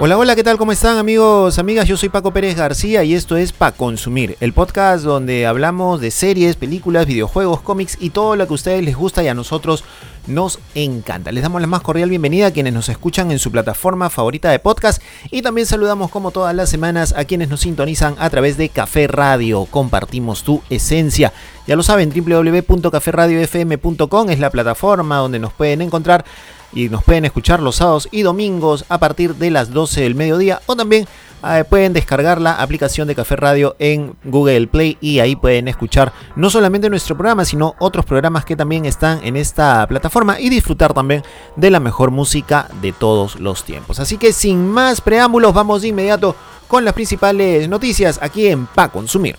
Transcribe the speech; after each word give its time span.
Hola, 0.00 0.16
hola, 0.16 0.36
¿qué 0.36 0.44
tal? 0.44 0.58
¿Cómo 0.58 0.70
están 0.70 0.96
amigos, 0.96 1.58
amigas? 1.58 1.88
Yo 1.88 1.96
soy 1.96 2.08
Paco 2.08 2.32
Pérez 2.32 2.54
García 2.54 3.02
y 3.02 3.14
esto 3.14 3.36
es 3.36 3.50
Pa 3.50 3.72
Consumir, 3.72 4.36
el 4.38 4.52
podcast 4.52 5.02
donde 5.02 5.44
hablamos 5.44 6.00
de 6.00 6.12
series, 6.12 6.54
películas, 6.54 7.04
videojuegos, 7.04 7.62
cómics 7.62 7.96
y 7.98 8.10
todo 8.10 8.36
lo 8.36 8.46
que 8.46 8.52
a 8.52 8.54
ustedes 8.54 8.84
les 8.84 8.94
gusta 8.94 9.24
y 9.24 9.28
a 9.28 9.34
nosotros 9.34 9.82
nos 10.28 10.60
encanta. 10.76 11.32
Les 11.32 11.42
damos 11.42 11.60
la 11.60 11.66
más 11.66 11.80
cordial 11.80 12.10
bienvenida 12.10 12.46
a 12.46 12.52
quienes 12.52 12.74
nos 12.74 12.88
escuchan 12.88 13.32
en 13.32 13.40
su 13.40 13.50
plataforma 13.50 14.08
favorita 14.08 14.52
de 14.52 14.60
podcast 14.60 15.02
y 15.32 15.42
también 15.42 15.66
saludamos 15.66 16.12
como 16.12 16.30
todas 16.30 16.54
las 16.54 16.70
semanas 16.70 17.12
a 17.16 17.24
quienes 17.24 17.48
nos 17.48 17.62
sintonizan 17.62 18.14
a 18.20 18.30
través 18.30 18.56
de 18.56 18.68
Café 18.68 19.08
Radio. 19.08 19.64
Compartimos 19.64 20.44
tu 20.44 20.62
esencia. 20.70 21.32
Ya 21.66 21.74
lo 21.74 21.82
saben, 21.82 22.10
www.caferradiofm.com 22.10 24.30
es 24.30 24.38
la 24.38 24.50
plataforma 24.50 25.16
donde 25.16 25.40
nos 25.40 25.52
pueden 25.54 25.82
encontrar 25.82 26.24
y 26.72 26.88
nos 26.88 27.04
pueden 27.04 27.24
escuchar 27.24 27.60
los 27.60 27.76
sábados 27.76 28.08
y 28.10 28.22
domingos 28.22 28.84
a 28.88 28.98
partir 28.98 29.34
de 29.34 29.50
las 29.50 29.70
12 29.70 30.02
del 30.02 30.14
mediodía 30.14 30.60
o 30.66 30.76
también 30.76 31.06
eh, 31.46 31.64
pueden 31.68 31.92
descargar 31.92 32.40
la 32.40 32.54
aplicación 32.54 33.06
de 33.06 33.14
Café 33.14 33.36
Radio 33.36 33.76
en 33.78 34.16
Google 34.24 34.66
Play 34.66 34.98
y 35.00 35.20
ahí 35.20 35.36
pueden 35.36 35.68
escuchar 35.68 36.12
no 36.34 36.50
solamente 36.50 36.90
nuestro 36.90 37.16
programa 37.16 37.44
sino 37.44 37.74
otros 37.78 38.04
programas 38.04 38.44
que 38.44 38.56
también 38.56 38.84
están 38.84 39.20
en 39.22 39.36
esta 39.36 39.86
plataforma 39.86 40.40
y 40.40 40.48
disfrutar 40.48 40.94
también 40.94 41.22
de 41.56 41.70
la 41.70 41.80
mejor 41.80 42.10
música 42.10 42.68
de 42.82 42.92
todos 42.92 43.38
los 43.38 43.64
tiempos. 43.64 44.00
Así 44.00 44.18
que 44.18 44.32
sin 44.32 44.68
más 44.68 45.00
preámbulos 45.00 45.54
vamos 45.54 45.82
de 45.82 45.88
inmediato 45.88 46.34
con 46.66 46.84
las 46.84 46.94
principales 46.94 47.68
noticias 47.68 48.18
aquí 48.20 48.48
en 48.48 48.66
Pa 48.66 48.88
Consumir. 48.88 49.36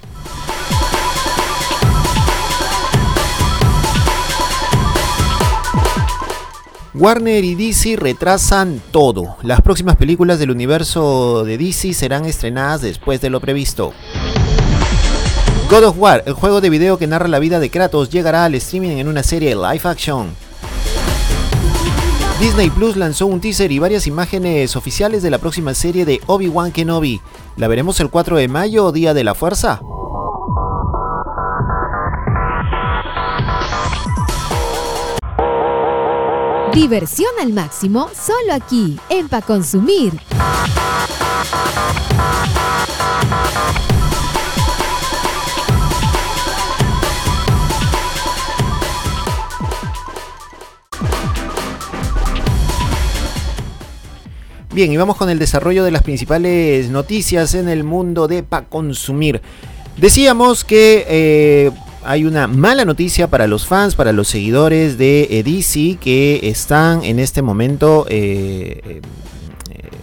Warner 6.95 7.43
y 7.43 7.53
DC 7.53 7.97
retrasan 7.97 8.81
todo. 8.91 9.35
Las 9.43 9.61
próximas 9.61 9.95
películas 9.95 10.39
del 10.39 10.49
universo 10.49 11.43
de 11.43 11.57
DC 11.57 11.93
serán 11.93 12.25
estrenadas 12.25 12.81
después 12.81 13.21
de 13.21 13.29
lo 13.29 13.39
previsto. 13.39 13.93
God 15.69 15.83
of 15.83 15.99
War, 15.99 16.23
el 16.25 16.33
juego 16.33 16.61
de 16.61 16.71
video 16.71 16.97
que 16.97 17.05
narra 17.05 17.27
la 17.27 17.37
vida 17.37 17.59
de 17.59 17.69
Kratos, 17.69 18.09
llegará 18.09 18.45
al 18.45 18.55
streaming 18.55 18.97
en 18.97 19.07
una 19.07 19.21
serie 19.21 19.55
live 19.55 19.81
action. 19.83 20.29
Disney 22.39 22.71
Plus 22.71 22.95
lanzó 22.95 23.27
un 23.27 23.39
teaser 23.39 23.71
y 23.71 23.77
varias 23.77 24.07
imágenes 24.07 24.75
oficiales 24.75 25.21
de 25.21 25.29
la 25.29 25.37
próxima 25.37 25.75
serie 25.75 26.05
de 26.05 26.21
Obi-Wan 26.25 26.71
Kenobi. 26.71 27.21
¿La 27.57 27.67
veremos 27.67 27.99
el 27.99 28.09
4 28.09 28.37
de 28.37 28.47
mayo, 28.47 28.91
Día 28.91 29.13
de 29.13 29.23
la 29.23 29.35
Fuerza? 29.35 29.79
Diversión 36.73 37.31
al 37.41 37.51
máximo 37.51 38.09
solo 38.13 38.53
aquí, 38.53 38.99
en 39.09 39.27
Pa 39.27 39.41
Consumir. 39.41 40.13
Bien, 54.71 54.91
y 54.91 54.97
vamos 54.97 55.17
con 55.17 55.29
el 55.29 55.39
desarrollo 55.39 55.83
de 55.83 55.91
las 55.91 56.03
principales 56.03 56.89
noticias 56.89 57.55
en 57.55 57.67
el 57.67 57.83
mundo 57.83 58.27
de 58.27 58.43
Pa 58.43 58.65
Consumir. 58.65 59.41
Decíamos 59.97 60.63
que 60.63 61.05
eh, 61.09 61.71
hay 62.04 62.26
una 62.26 62.48
mala 62.48 62.86
noticia 62.86 63.27
para 63.27 63.48
los 63.48 63.65
fans, 63.65 63.95
para 63.95 64.11
los 64.11 64.27
seguidores 64.27 64.98
de 64.98 65.43
DC 65.45 65.98
que 65.99 66.39
están 66.43 67.04
en 67.04 67.20
este 67.20 67.42
momento 67.42 68.05
eh, 68.10 68.82
eh, 68.86 69.02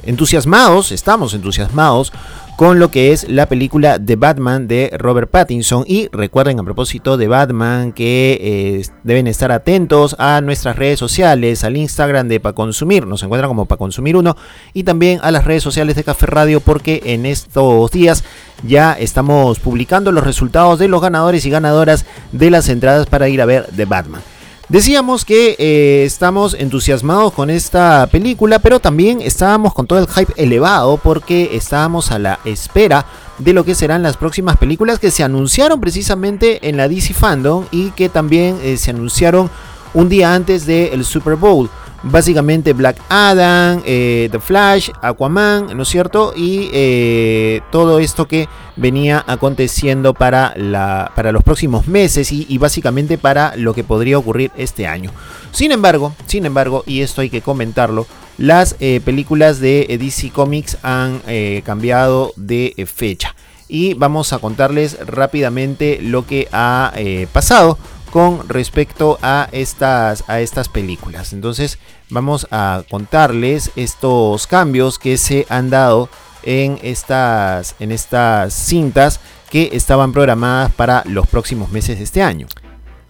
entusiasmados, 0.05 0.93
estamos 0.93 1.35
entusiasmados 1.35 2.13
con 2.57 2.79
lo 2.79 2.91
que 2.91 3.13
es 3.13 3.29
la 3.29 3.47
película 3.47 3.99
de 3.99 4.17
Batman 4.17 4.67
de 4.67 4.91
Robert 4.99 5.31
Pattinson. 5.31 5.85
Y 5.87 6.09
recuerden 6.09 6.59
a 6.59 6.65
propósito 6.65 7.17
de 7.17 7.29
Batman 7.29 7.93
que 7.93 8.39
eh, 8.41 8.87
deben 9.05 9.27
estar 9.27 9.53
atentos 9.53 10.17
a 10.19 10.41
nuestras 10.41 10.77
redes 10.77 10.99
sociales, 10.99 11.65
al 11.65 11.77
Instagram 11.77 12.29
de 12.29 12.41
Pa 12.41 12.55
Consumir, 12.55 13.07
nos 13.07 13.23
encuentran 13.23 13.49
como 13.49 13.67
Pa 13.67 13.77
Consumir 13.77 14.17
1 14.17 14.37
y 14.73 14.85
también 14.85 15.21
a 15.23 15.31
las 15.31 15.45
redes 15.45 15.63
sociales 15.63 15.97
de 15.97 16.05
Café 16.05 16.27
Radio 16.27 16.61
porque 16.61 17.03
en 17.05 17.27
estos 17.27 17.91
días 17.91 18.25
ya 18.67 18.95
estamos 18.95 19.59
publicando 19.59 20.11
los 20.13 20.25
resultados 20.25 20.79
de 20.79 20.89
los 20.89 21.03
ganadores 21.03 21.45
y 21.45 21.51
ganadoras 21.51 22.07
de 22.33 22.51
las 22.51 22.69
entradas 22.69 23.07
para 23.07 23.29
ir 23.29 23.43
a 23.43 23.47
ver 23.47 23.67
The 23.77 23.85
Batman. 23.85 24.23
Decíamos 24.69 25.25
que 25.25 25.55
eh, 25.61 26.03
estamos 26.05 26.55
entusiasmados 26.55 27.33
con 27.33 27.51
esta 27.51 28.09
película, 28.11 28.59
pero 28.59 28.81
también 28.81 29.21
estábamos 29.21 29.73
con 29.73 29.87
todo 29.87 30.01
el 30.01 30.09
hype 30.09 30.33
elevado 30.37 30.97
porque 30.97 31.51
estábamos 31.53 32.11
a 32.11 32.19
la 32.19 32.41
espera 32.45 33.07
de 33.39 33.53
lo 33.53 33.65
que 33.65 33.77
serán 33.77 34.03
las 34.03 34.17
próximas 34.17 34.57
películas 34.57 34.99
que 34.99 35.13
se 35.13 35.23
anunciaron 35.23 35.81
precisamente 35.81 36.69
en 36.69 36.77
la 36.77 36.89
DC 36.89 37.15
Fandom 37.15 37.67
y 37.71 37.91
que 37.91 38.09
también 38.09 38.59
eh, 38.61 38.77
se 38.77 38.91
anunciaron 38.91 39.49
un 39.95 40.09
día 40.09 40.35
antes 40.35 40.67
del 40.67 41.05
Super 41.05 41.37
Bowl 41.37 41.71
básicamente 42.11 42.73
Black 42.73 42.97
Adam, 43.09 43.83
eh, 43.85 44.29
The 44.31 44.41
Flash, 44.41 44.91
Aquaman, 45.03 45.77
¿no 45.77 45.83
es 45.83 45.89
cierto? 45.89 46.33
Y 46.37 46.71
eh, 46.73 47.61
todo 47.71 47.99
esto 47.99 48.27
que 48.27 48.49
venía 48.77 49.25
aconteciendo 49.27 50.15
para, 50.15 50.55
la, 50.57 51.13
para 51.15 51.33
los 51.33 51.43
próximos 51.43 51.87
meses 51.89 52.31
y, 52.33 52.59
básicamente 52.59 53.19
para 53.19 53.57
lo 53.57 53.75
que 53.75 53.85
podría 53.85 54.19
ocurrir 54.19 54.51
este 54.57 54.87
año. 54.87 55.11
Sin 55.53 55.73
embargo, 55.73 56.15
sin 56.27 56.47
embargo, 56.47 56.85
y 56.87 57.01
esto 57.01 57.21
hay 57.21 57.31
que 57.31 57.43
comentarlo, 57.43 58.07
las 58.39 58.77
eh, 58.81 59.01
películas 59.05 59.61
de 59.61 59.97
DC 59.99 60.31
Comics 60.31 60.79
han 60.83 61.23
cambiado 61.65 62.33
de 62.37 62.87
fecha. 62.93 63.35
Y 63.69 63.95
vamos 63.95 64.33
a 64.33 64.39
contarles 64.39 64.97
rápidamente 65.07 65.99
lo 66.01 66.25
que 66.27 66.47
ha 66.53 66.93
pasado 67.33 67.79
con 68.17 68.49
respecto 68.49 69.19
a 69.21 69.49
estas, 69.53 70.25
a 70.27 70.41
estas 70.41 70.69
películas. 70.69 71.33
Entonces 71.33 71.79
vamos 72.09 72.47
a 72.51 72.83
contarles 72.91 73.71
estos 73.77 74.47
cambios 74.47 74.99
que 74.99 75.17
se 75.17 75.47
han 75.49 75.71
dado 75.71 76.09
en 76.43 76.79
estas, 76.83 77.75
en 77.81 77.93
estas 77.93 78.55
cintas 78.55 79.21
que 79.51 79.71
estaban 79.73 80.13
programadas 80.13 80.73
para 80.73 81.03
los 81.07 81.27
próximos 81.27 81.71
meses 81.71 81.99
de 81.99 82.05
este 82.05 82.23
año. 82.23 82.47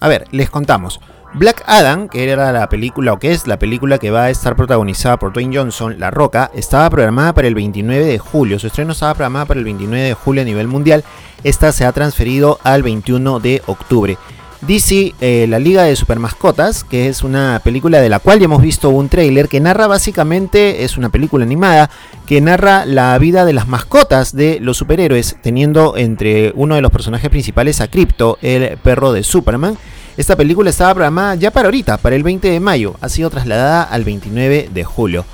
A 0.01 0.09
ver, 0.09 0.27
les 0.31 0.51
contamos. 0.51 1.01
Black 1.35 1.65
Adam, 1.67 2.09
que 2.09 2.31
era 2.31 2.51
la 2.51 2.69
película 2.69 3.13
o 3.13 3.19
que 3.19 3.33
es 3.33 3.47
la 3.47 3.59
película 3.59 3.99
que 3.99 4.11
va 4.11 4.25
a 4.25 4.31
estar 4.31 4.57
protagonizada 4.57 5.19
por 5.19 5.33
Dwayne 5.33 5.55
Johnson, 5.55 5.99
La 5.99 6.11
Roca, 6.11 6.51
estaba 6.55 6.89
programada 6.89 7.35
para 7.35 7.49
el 7.49 7.55
29 7.55 8.07
de 8.07 8.19
julio. 8.19 8.59
Su 8.59 8.69
estreno 8.69 8.93
estaba 8.93 9.15
programada 9.15 9.45
para 9.45 9.59
el 9.59 9.65
29 9.65 10.03
de 10.03 10.15
julio 10.15 10.43
a 10.43 10.47
nivel 10.47 10.69
mundial. 10.69 11.05
Esta 11.45 11.73
se 11.73 11.85
ha 11.85 11.93
transferido 11.93 12.59
al 12.63 12.83
21 12.83 13.41
de 13.41 13.63
octubre. 13.67 14.17
DC, 14.63 15.15
eh, 15.21 15.47
la 15.49 15.59
Liga 15.59 15.85
de 15.85 15.97
Supermascotas, 15.97 16.85
que 16.85 17.09
es 17.09 17.23
una 17.23 17.61
película 17.63 18.01
de 18.01 18.09
la 18.09 18.19
cual 18.19 18.39
ya 18.39 18.47
hemos 18.47 18.63
visto 18.63 18.91
un 18.91 19.09
tráiler 19.09 19.49
que 19.49 19.61
narra 19.61 19.87
básicamente, 19.87 20.85
es 20.85 20.97
una 20.97 21.09
película 21.09 21.45
animada, 21.45 21.91
que 22.27 22.41
narra 22.41 22.85
la 22.87 23.17
vida 23.19 23.45
de 23.45 23.53
las 23.53 23.69
mascotas 23.69 24.35
de 24.35 24.59
los 24.61 24.77
superhéroes, 24.77 25.37
teniendo 25.43 25.97
entre 25.97 26.53
uno 26.57 26.75
de 26.75 26.83
los 26.83 26.91
personajes 26.91 27.31
principales 27.31 27.81
a 27.81 27.89
Crypto, 27.89 28.39
el 28.43 28.77
perro 28.79 29.13
de 29.13 29.23
Superman. 29.23 29.77
Esta 30.17 30.37
película 30.37 30.71
estaba 30.71 30.95
programada 30.95 31.35
ya 31.35 31.51
para 31.51 31.67
ahorita, 31.67 31.99
para 31.99 32.17
el 32.17 32.23
20 32.23 32.49
de 32.49 32.61
mayo, 32.61 32.97
ha 33.01 33.09
sido 33.09 33.29
trasladada 33.29 33.83
al 33.83 34.05
29 34.05 34.71
de 34.73 34.85
julio. 34.85 35.27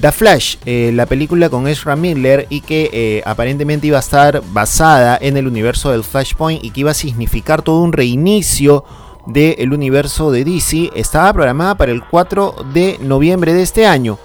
The 0.00 0.10
Flash, 0.10 0.56
eh, 0.64 0.90
la 0.94 1.04
película 1.04 1.50
con 1.50 1.68
Ezra 1.68 1.96
Miller 1.96 2.46
y 2.48 2.62
que 2.62 2.88
eh, 2.92 3.22
aparentemente 3.26 3.86
iba 3.86 3.98
a 3.98 4.00
estar 4.00 4.42
basada 4.52 5.18
en 5.20 5.36
el 5.36 5.46
universo 5.46 5.90
del 5.90 6.02
Flashpoint 6.02 6.64
y 6.64 6.70
que 6.70 6.80
iba 6.80 6.92
a 6.92 6.94
significar 6.94 7.60
todo 7.60 7.80
un 7.80 7.92
reinicio 7.92 8.84
del 9.26 9.72
universo 9.72 10.32
de 10.32 10.44
DC, 10.44 10.90
estaba 10.94 11.32
programada 11.32 11.76
para 11.76 11.92
el 11.92 12.02
4 12.02 12.56
de 12.72 12.98
noviembre 13.00 13.52
de 13.52 13.62
este 13.62 13.86
año. 13.86 14.18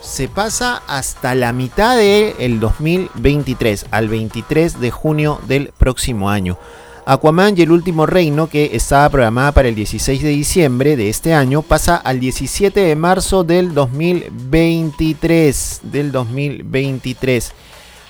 Se 0.00 0.28
pasa 0.28 0.82
hasta 0.86 1.34
la 1.34 1.52
mitad 1.54 1.96
del 1.96 2.60
2023, 2.60 3.86
al 3.90 4.08
23 4.08 4.78
de 4.78 4.90
junio 4.90 5.40
del 5.48 5.72
próximo 5.76 6.28
año. 6.28 6.58
Aquaman 7.06 7.54
y 7.56 7.62
el 7.62 7.70
último 7.70 8.06
reino, 8.06 8.48
que 8.48 8.70
estaba 8.72 9.08
programada 9.10 9.52
para 9.52 9.68
el 9.68 9.74
16 9.74 10.22
de 10.22 10.30
diciembre 10.30 10.96
de 10.96 11.10
este 11.10 11.34
año, 11.34 11.62
pasa 11.62 11.96
al 11.96 12.20
17 12.20 12.80
de 12.80 12.96
marzo 12.96 13.44
del 13.44 13.74
2023. 13.74 15.80
Del 15.84 16.12
2023. 16.12 17.52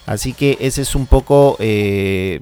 Así 0.06 0.32
que 0.32 0.58
esa 0.60 0.82
es 0.82 0.94
un 0.94 1.06
poco 1.06 1.56
eh, 1.60 2.40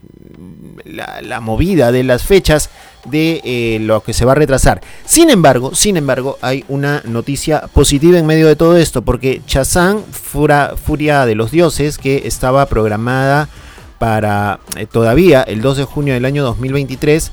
la, 0.85 1.41
movida 1.41 1.93
de 1.93 2.03
las 2.03 2.25
fechas 2.25 2.71
de 3.07 3.41
eh, 3.45 3.79
lo 3.81 4.03
que 4.03 4.13
se 4.13 4.25
va 4.25 4.33
a 4.33 4.37
retrasar. 4.37 4.81
Sin 5.05 5.31
embargo, 5.31 5.75
sin 5.75 5.97
embargo, 5.97 6.39
hay 6.43 6.65
una 6.69 7.03
noticia 7.05 7.69
positiva 7.69 8.19
en 8.19 8.27
medio 8.27 8.49
de 8.49 8.57
todo 8.57 8.77
esto, 8.77 9.03
porque 9.03 9.43
Chazán, 9.47 10.03
Furia 10.11 11.25
de 11.25 11.35
los 11.35 11.51
Dioses, 11.51 11.99
que 11.99 12.23
estaba 12.27 12.67
programada 12.67 13.49
para 14.03 14.59
eh, 14.75 14.87
todavía 14.87 15.43
el 15.43 15.61
2 15.61 15.77
de 15.77 15.85
junio 15.85 16.15
del 16.15 16.25
año 16.25 16.43
2023, 16.43 17.31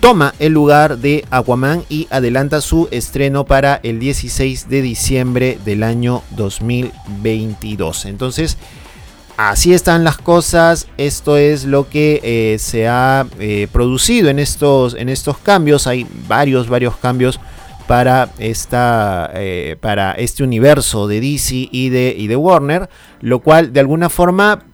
toma 0.00 0.34
el 0.40 0.52
lugar 0.52 0.98
de 0.98 1.24
Aquaman 1.30 1.84
y 1.88 2.08
adelanta 2.10 2.60
su 2.60 2.88
estreno 2.90 3.44
para 3.44 3.78
el 3.84 4.00
16 4.00 4.68
de 4.68 4.82
diciembre 4.82 5.56
del 5.64 5.84
año 5.84 6.24
2022. 6.30 8.06
Entonces, 8.06 8.58
así 9.36 9.72
están 9.72 10.02
las 10.02 10.18
cosas. 10.18 10.88
Esto 10.96 11.36
es 11.36 11.64
lo 11.64 11.88
que 11.88 12.20
eh, 12.24 12.58
se 12.58 12.88
ha 12.88 13.24
eh, 13.38 13.68
producido 13.70 14.30
en 14.30 14.40
estos, 14.40 14.94
en 14.94 15.10
estos 15.10 15.38
cambios. 15.38 15.86
Hay 15.86 16.08
varios, 16.26 16.68
varios 16.68 16.96
cambios 16.96 17.38
para, 17.86 18.30
esta, 18.38 19.32
para 19.78 20.14
este 20.14 20.42
universo 20.42 21.06
de 21.06 21.20
DC 21.20 21.68
y 21.70 21.88
de, 21.90 22.12
y 22.18 22.26
de 22.26 22.34
Warner. 22.34 22.90
Lo 23.20 23.38
cual 23.38 23.72
de 23.72 23.78
alguna 23.78 24.08
forma 24.08 24.64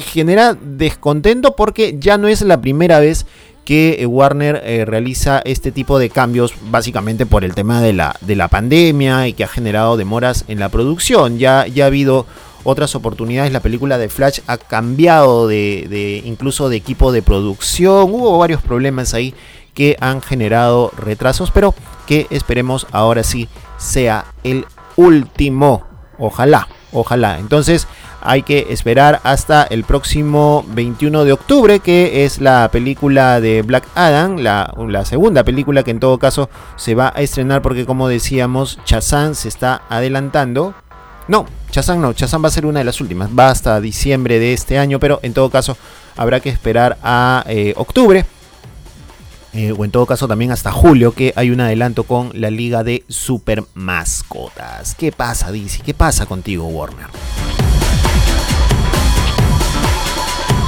genera 0.00 0.54
descontento 0.54 1.56
porque 1.56 1.96
ya 1.98 2.18
no 2.18 2.28
es 2.28 2.42
la 2.42 2.60
primera 2.60 3.00
vez 3.00 3.26
que 3.64 4.06
Warner 4.08 4.86
realiza 4.86 5.42
este 5.44 5.72
tipo 5.72 5.98
de 5.98 6.08
cambios 6.08 6.54
básicamente 6.70 7.26
por 7.26 7.44
el 7.44 7.52
tema 7.54 7.82
de 7.82 7.92
la, 7.92 8.16
de 8.20 8.36
la 8.36 8.46
pandemia 8.46 9.26
y 9.26 9.32
que 9.32 9.42
ha 9.42 9.48
generado 9.48 9.96
demoras 9.96 10.44
en 10.46 10.60
la 10.60 10.68
producción. 10.68 11.38
Ya, 11.38 11.66
ya 11.66 11.84
ha 11.84 11.86
habido 11.88 12.26
otras 12.66 12.94
oportunidades. 12.94 13.52
La 13.52 13.60
película 13.60 13.96
de 13.96 14.08
Flash 14.08 14.40
ha 14.46 14.58
cambiado 14.58 15.46
de, 15.46 16.22
incluso 16.24 16.68
de 16.68 16.76
equipo 16.76 17.12
de 17.12 17.22
producción. 17.22 18.12
Hubo 18.12 18.38
varios 18.38 18.60
problemas 18.60 19.14
ahí 19.14 19.34
que 19.72 19.96
han 20.00 20.20
generado 20.20 20.90
retrasos, 20.96 21.50
pero 21.50 21.74
que 22.06 22.26
esperemos 22.30 22.86
ahora 22.90 23.22
sí 23.22 23.48
sea 23.78 24.26
el 24.42 24.66
último. 24.96 25.84
Ojalá, 26.18 26.68
ojalá. 26.92 27.38
Entonces 27.38 27.86
hay 28.20 28.42
que 28.42 28.66
esperar 28.70 29.20
hasta 29.24 29.62
el 29.64 29.84
próximo 29.84 30.64
21 30.68 31.24
de 31.24 31.32
octubre, 31.32 31.80
que 31.80 32.24
es 32.24 32.40
la 32.40 32.68
película 32.72 33.40
de 33.40 33.62
Black 33.62 33.86
Adam, 33.94 34.38
la, 34.38 35.04
segunda 35.04 35.44
película 35.44 35.82
que 35.82 35.92
en 35.92 36.00
todo 36.00 36.18
caso 36.18 36.48
se 36.76 36.94
va 36.94 37.12
a 37.14 37.20
estrenar 37.20 37.62
porque 37.62 37.86
como 37.86 38.08
decíamos, 38.08 38.78
Chazán 38.84 39.34
se 39.34 39.48
está 39.48 39.82
adelantando 39.88 40.74
no, 41.28 41.44
Chazán 41.70 42.00
no, 42.00 42.12
Chazán 42.12 42.42
va 42.42 42.48
a 42.48 42.52
ser 42.52 42.66
una 42.66 42.78
de 42.78 42.84
las 42.84 43.00
últimas, 43.00 43.30
va 43.36 43.50
hasta 43.50 43.80
diciembre 43.80 44.38
de 44.38 44.52
este 44.52 44.78
año, 44.78 45.00
pero 45.00 45.18
en 45.22 45.34
todo 45.34 45.50
caso 45.50 45.76
habrá 46.16 46.40
que 46.40 46.50
esperar 46.50 46.98
a 47.02 47.44
eh, 47.48 47.74
octubre. 47.76 48.24
Eh, 49.56 49.72
o 49.72 49.86
en 49.86 49.90
todo 49.90 50.04
caso 50.04 50.28
también 50.28 50.52
hasta 50.52 50.70
julio, 50.70 51.12
que 51.12 51.32
hay 51.34 51.50
un 51.50 51.62
adelanto 51.62 52.04
con 52.04 52.30
la 52.34 52.50
liga 52.50 52.84
de 52.84 53.04
super 53.08 53.64
mascotas. 53.72 54.94
¿Qué 54.94 55.12
pasa, 55.12 55.50
DC? 55.50 55.82
¿Qué 55.82 55.94
pasa 55.94 56.26
contigo, 56.26 56.66
Warner? 56.66 57.06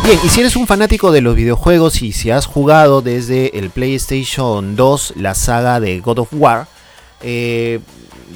Bien, 0.05 0.19
y 0.25 0.29
si 0.31 0.41
eres 0.41 0.57
un 0.57 0.67
fanático 0.67 1.13
de 1.13 1.21
los 1.21 1.37
videojuegos 1.37 2.01
y 2.01 2.13
si 2.13 2.31
has 2.31 2.47
jugado 2.47 3.03
desde 3.03 3.59
el 3.59 3.69
PlayStation 3.69 4.75
2 4.75 5.15
la 5.17 5.35
saga 5.35 5.81
de 5.81 6.01
God 6.01 6.21
of 6.21 6.29
War, 6.33 6.67
eh, 7.21 7.81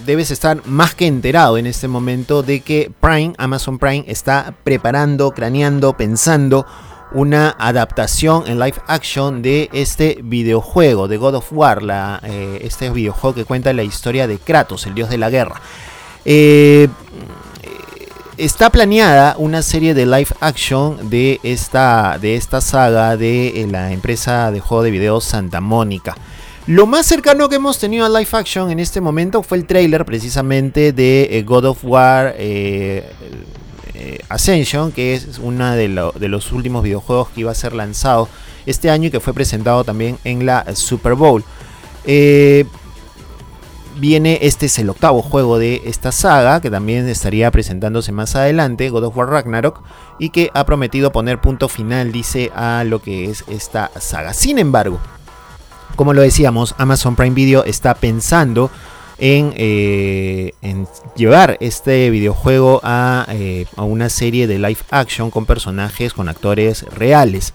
debes 0.04 0.30
estar 0.30 0.66
más 0.66 0.94
que 0.94 1.06
enterado 1.06 1.56
en 1.56 1.66
este 1.66 1.88
momento 1.88 2.42
de 2.42 2.60
que 2.60 2.92
Prime, 3.00 3.32
Amazon 3.38 3.78
Prime, 3.78 4.04
está 4.06 4.54
preparando, 4.64 5.30
craneando, 5.30 5.96
pensando 5.96 6.66
una 7.14 7.54
adaptación 7.58 8.44
en 8.46 8.58
live 8.58 8.76
action 8.86 9.42
de 9.42 9.68
este 9.72 10.18
videojuego 10.22 11.08
de 11.08 11.16
God 11.16 11.36
of 11.36 11.52
War, 11.52 11.82
eh, 12.24 12.60
este 12.62 12.90
videojuego 12.90 13.34
que 13.34 13.44
cuenta 13.44 13.72
la 13.72 13.82
historia 13.82 14.26
de 14.26 14.38
Kratos, 14.38 14.86
el 14.86 14.94
dios 14.94 15.10
de 15.10 15.18
la 15.18 15.30
guerra. 15.30 15.60
Eh, 16.24 16.88
está 18.38 18.70
planeada 18.70 19.36
una 19.38 19.62
serie 19.62 19.94
de 19.94 20.06
live 20.06 20.28
action 20.40 21.10
de 21.10 21.40
esta, 21.42 22.18
de 22.20 22.36
esta 22.36 22.60
saga 22.60 23.16
de 23.16 23.66
la 23.70 23.92
empresa 23.92 24.50
de 24.50 24.60
juego 24.60 24.82
de 24.82 24.90
video 24.90 25.20
Santa 25.20 25.60
Mónica. 25.60 26.16
Lo 26.66 26.86
más 26.86 27.06
cercano 27.06 27.48
que 27.48 27.56
hemos 27.56 27.78
tenido 27.78 28.06
a 28.06 28.08
live 28.08 28.30
action 28.32 28.70
en 28.70 28.78
este 28.78 29.00
momento 29.00 29.42
fue 29.42 29.58
el 29.58 29.66
trailer 29.66 30.04
precisamente 30.04 30.92
de 30.92 31.38
eh, 31.38 31.42
God 31.42 31.64
of 31.64 31.84
War 31.84 32.34
eh, 32.38 33.10
eh, 34.02 34.18
Ascension, 34.28 34.90
que 34.90 35.14
es 35.14 35.38
uno 35.40 35.70
de, 35.76 35.88
los 35.88 36.52
últimos 36.52 36.82
videojuegos 36.82 37.28
que 37.28 37.42
iba 37.42 37.52
a 37.52 37.54
ser 37.54 37.72
lanzado 37.72 38.28
este 38.66 38.90
año 38.90 39.08
y 39.08 39.10
que 39.10 39.20
fue 39.20 39.32
presentado 39.32 39.84
también 39.84 40.18
en 40.24 40.44
la 40.44 40.74
Super 40.74 41.14
Bowl. 41.14 41.44
viene, 43.96 44.38
este 44.42 44.66
es 44.66 44.78
el 44.78 44.90
octavo 44.90 45.22
juego 45.22 45.58
de 45.58 45.82
esta 45.84 46.10
saga, 46.10 46.60
que 46.60 46.70
también 46.70 47.08
estaría 47.08 47.50
presentándose 47.52 48.10
más 48.10 48.34
adelante, 48.34 48.90
God 48.90 49.04
of 49.04 49.16
War 49.16 49.28
Ragnarok, 49.28 49.82
y 50.18 50.30
que 50.30 50.50
ha 50.52 50.66
prometido 50.66 51.12
poner 51.12 51.40
punto 51.40 51.68
final, 51.68 52.10
dice, 52.10 52.50
a 52.54 52.82
lo 52.84 53.00
que 53.00 53.30
es 53.30 53.44
esta 53.48 53.92
saga. 54.00 54.34
Sin 54.34 54.58
embargo, 54.58 54.98
como 55.96 56.14
lo 56.14 56.22
decíamos, 56.22 56.74
Amazon 56.78 57.16
Prime 57.16 57.34
Video 57.34 57.64
está 57.64 57.94
pensando 57.94 58.70
en, 59.18 59.52
eh, 59.56 60.52
llevar 61.16 61.56
este 61.60 62.10
videojuego 62.10 62.80
eh, 62.84 63.66
a, 63.76 63.84
una 63.84 64.08
serie 64.08 64.46
de 64.46 64.58
live 64.58 64.78
action 64.90 65.30
con 65.30 65.46
personajes, 65.46 66.12
con 66.12 66.28
actores 66.28 66.82
reales. 66.82 67.52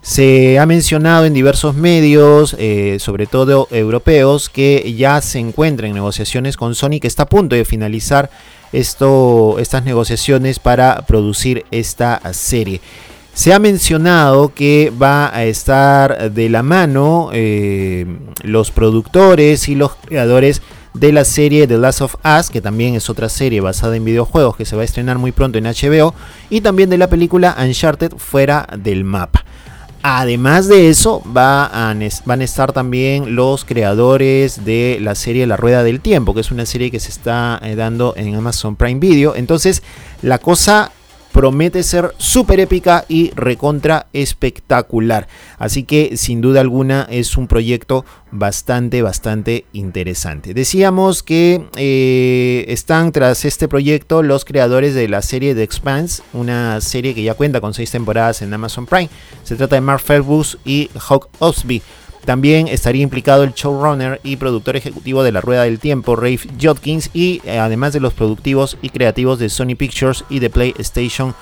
Se 0.00 0.58
ha 0.58 0.66
mencionado 0.66 1.26
en 1.26 1.34
diversos 1.34 1.74
medios, 1.74 2.56
eh, 2.58 2.98
sobre 3.00 3.26
todo 3.26 3.68
europeos, 3.70 4.48
que 4.48 4.94
ya 4.96 5.20
se 5.20 5.38
encuentra 5.38 5.86
en 5.86 5.94
negociaciones 5.94 6.56
con 6.56 6.74
Sony, 6.74 7.00
que 7.00 7.08
está 7.08 7.24
a 7.24 7.28
punto 7.28 7.56
de 7.56 7.64
finalizar 7.64 8.30
esto, 8.72 9.56
estas 9.58 9.84
negociaciones 9.84 10.58
para 10.58 11.04
producir 11.06 11.64
esta 11.70 12.20
serie. 12.32 12.80
Se 13.34 13.52
ha 13.52 13.58
mencionado 13.58 14.52
que 14.54 14.92
va 15.00 15.34
a 15.34 15.44
estar 15.44 16.32
de 16.32 16.48
la 16.48 16.62
mano 16.62 17.30
los 18.42 18.70
productores 18.70 19.68
y 19.68 19.74
los 19.74 19.94
creadores 19.94 20.60
de 20.94 21.12
la 21.12 21.24
serie 21.24 21.66
The 21.66 21.78
Last 21.78 22.00
of 22.00 22.16
Us, 22.24 22.50
que 22.50 22.60
también 22.60 22.94
es 22.94 23.08
otra 23.10 23.28
serie 23.28 23.60
basada 23.60 23.96
en 23.96 24.04
videojuegos 24.04 24.56
que 24.56 24.64
se 24.64 24.76
va 24.76 24.82
a 24.82 24.84
estrenar 24.84 25.18
muy 25.18 25.32
pronto 25.32 25.58
en 25.58 25.64
HBO, 25.64 26.14
y 26.50 26.60
también 26.60 26.90
de 26.90 26.98
la 26.98 27.08
película 27.08 27.56
Uncharted 27.58 28.12
fuera 28.16 28.66
del 28.76 29.04
mapa. 29.04 29.44
Además 30.02 30.68
de 30.68 30.88
eso, 30.88 31.22
va 31.36 31.70
van 32.24 32.40
a 32.40 32.44
estar 32.44 32.72
también 32.72 33.34
los 33.34 33.64
creadores 33.64 34.64
de 34.64 34.98
la 35.00 35.14
serie 35.14 35.46
La 35.46 35.56
Rueda 35.56 35.82
del 35.82 36.00
Tiempo, 36.00 36.34
que 36.34 36.40
es 36.40 36.52
una 36.52 36.66
serie 36.66 36.90
que 36.90 37.00
se 37.00 37.10
está 37.10 37.58
eh, 37.62 37.74
dando 37.74 38.14
en 38.16 38.34
Amazon 38.34 38.76
Prime 38.76 39.00
Video. 39.00 39.34
Entonces, 39.34 39.82
la 40.22 40.38
cosa 40.38 40.92
promete 41.38 41.84
ser 41.84 42.16
súper 42.18 42.58
épica 42.58 43.04
y 43.08 43.30
recontra 43.36 44.08
espectacular. 44.12 45.28
Así 45.56 45.84
que 45.84 46.16
sin 46.16 46.40
duda 46.40 46.60
alguna 46.60 47.06
es 47.08 47.36
un 47.36 47.46
proyecto 47.46 48.04
bastante, 48.32 49.02
bastante 49.02 49.64
interesante. 49.72 50.52
Decíamos 50.52 51.22
que 51.22 51.64
eh, 51.76 52.64
están 52.66 53.12
tras 53.12 53.44
este 53.44 53.68
proyecto 53.68 54.24
los 54.24 54.44
creadores 54.44 54.96
de 54.96 55.06
la 55.06 55.22
serie 55.22 55.54
The 55.54 55.62
Expanse, 55.62 56.24
una 56.32 56.80
serie 56.80 57.14
que 57.14 57.22
ya 57.22 57.34
cuenta 57.34 57.60
con 57.60 57.72
seis 57.72 57.92
temporadas 57.92 58.42
en 58.42 58.52
Amazon 58.52 58.86
Prime. 58.86 59.08
Se 59.44 59.54
trata 59.54 59.76
de 59.76 59.80
Mark 59.80 60.00
Fergus 60.00 60.58
y 60.64 60.90
Hawk 61.08 61.28
Osby. 61.38 61.82
También 62.24 62.68
estaría 62.68 63.02
implicado 63.02 63.42
el 63.42 63.54
showrunner 63.54 64.20
y 64.22 64.36
productor 64.36 64.76
ejecutivo 64.76 65.22
de 65.22 65.32
La 65.32 65.40
Rueda 65.40 65.62
del 65.62 65.78
Tiempo, 65.78 66.14
Rafe 66.14 66.48
Jodkins, 66.60 67.10
y 67.14 67.40
eh, 67.44 67.58
además 67.58 67.92
de 67.92 68.00
los 68.00 68.12
productivos 68.12 68.76
y 68.82 68.90
creativos 68.90 69.38
de 69.38 69.48
Sony 69.48 69.76
Pictures 69.76 70.24
y 70.28 70.38
de 70.40 70.50
PlayStation 70.50 71.34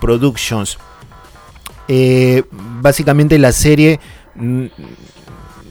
Productions. 0.00 0.78
Eh, 1.88 2.44
básicamente 2.50 3.38
la 3.38 3.52
serie 3.52 4.00
mm, 4.36 4.66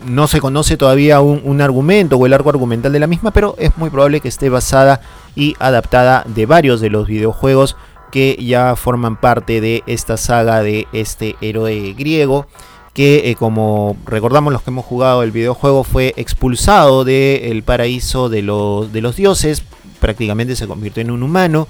no 0.06 0.28
se 0.28 0.42
conoce 0.42 0.78
todavía 0.78 1.22
un, 1.22 1.62
argumento 1.62 2.18
o 2.18 2.26
el 2.26 2.34
arco 2.34 2.50
argumental 2.50 2.92
de 2.92 3.00
la 3.00 3.08
misma, 3.08 3.32
pero 3.32 3.56
es 3.58 3.76
muy 3.78 3.90
probable 3.90 4.20
que 4.20 4.28
esté 4.28 4.50
basada 4.50 5.02
y 5.36 5.56
adaptada 5.60 6.24
de 6.28 6.46
varios 6.46 6.82
de 6.82 6.90
los 6.90 7.08
videojuegos 7.08 7.78
que 8.12 8.38
ya 8.40 8.76
forman 8.76 9.16
parte 9.16 9.62
de 9.62 9.84
esta 9.88 10.18
saga 10.18 10.62
de 10.62 10.88
este 10.92 11.36
héroe 11.40 11.94
griego 11.98 12.48
que 12.94 13.30
eh, 13.30 13.36
como 13.36 13.96
recordamos 14.06 14.52
los 14.52 14.64
que 14.64 14.70
hemos 14.70 14.86
jugado 14.86 15.24
el 15.24 15.32
videojuego 15.32 15.84
fue 15.84 16.14
expulsado 16.18 17.04
del 17.06 17.64
paraíso 17.64 18.30
de 18.30 18.42
los, 18.42 18.92
de 18.92 19.02
los 19.02 19.16
dioses, 19.16 19.64
prácticamente 20.00 20.56
se 20.56 20.68
convirtió 20.68 21.02
en 21.02 21.12
un 21.12 21.24
humano, 21.24 21.68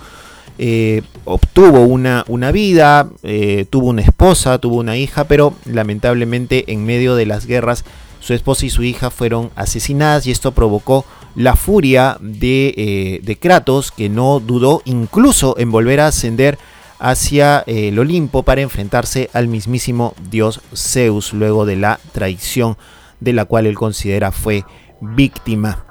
eh, 0.57 1.03
obtuvo 1.25 1.81
una, 1.81 2.25
una 2.27 2.51
vida, 2.51 3.09
eh, 3.23 3.65
tuvo 3.69 3.89
una 3.89 4.01
esposa, 4.01 4.57
tuvo 4.57 4.77
una 4.77 4.97
hija, 4.97 5.25
pero 5.25 5.53
lamentablemente 5.65 6.71
en 6.71 6.85
medio 6.85 7.15
de 7.15 7.25
las 7.25 7.45
guerras 7.45 7.85
su 8.19 8.33
esposa 8.33 8.65
y 8.65 8.69
su 8.69 8.83
hija 8.83 9.09
fueron 9.09 9.49
asesinadas 9.55 10.27
y 10.27 10.31
esto 10.31 10.51
provocó 10.51 11.05
la 11.35 11.55
furia 11.55 12.17
de, 12.19 13.21
de 13.23 13.35
Kratos, 13.37 13.91
que 13.91 14.09
no 14.09 14.39
dudó 14.39 14.81
incluso 14.85 15.55
en 15.57 15.71
volver 15.71 16.01
a 16.01 16.07
ascender 16.07 16.59
hacia 17.01 17.63
el 17.65 17.97
Olimpo 17.99 18.43
para 18.43 18.61
enfrentarse 18.61 19.29
al 19.33 19.47
mismísimo 19.47 20.13
dios 20.29 20.61
Zeus 20.73 21.33
luego 21.33 21.65
de 21.65 21.75
la 21.75 21.99
traición 22.11 22.77
de 23.19 23.33
la 23.33 23.45
cual 23.45 23.65
él 23.65 23.75
considera 23.75 24.31
fue 24.31 24.63
víctima. 25.01 25.85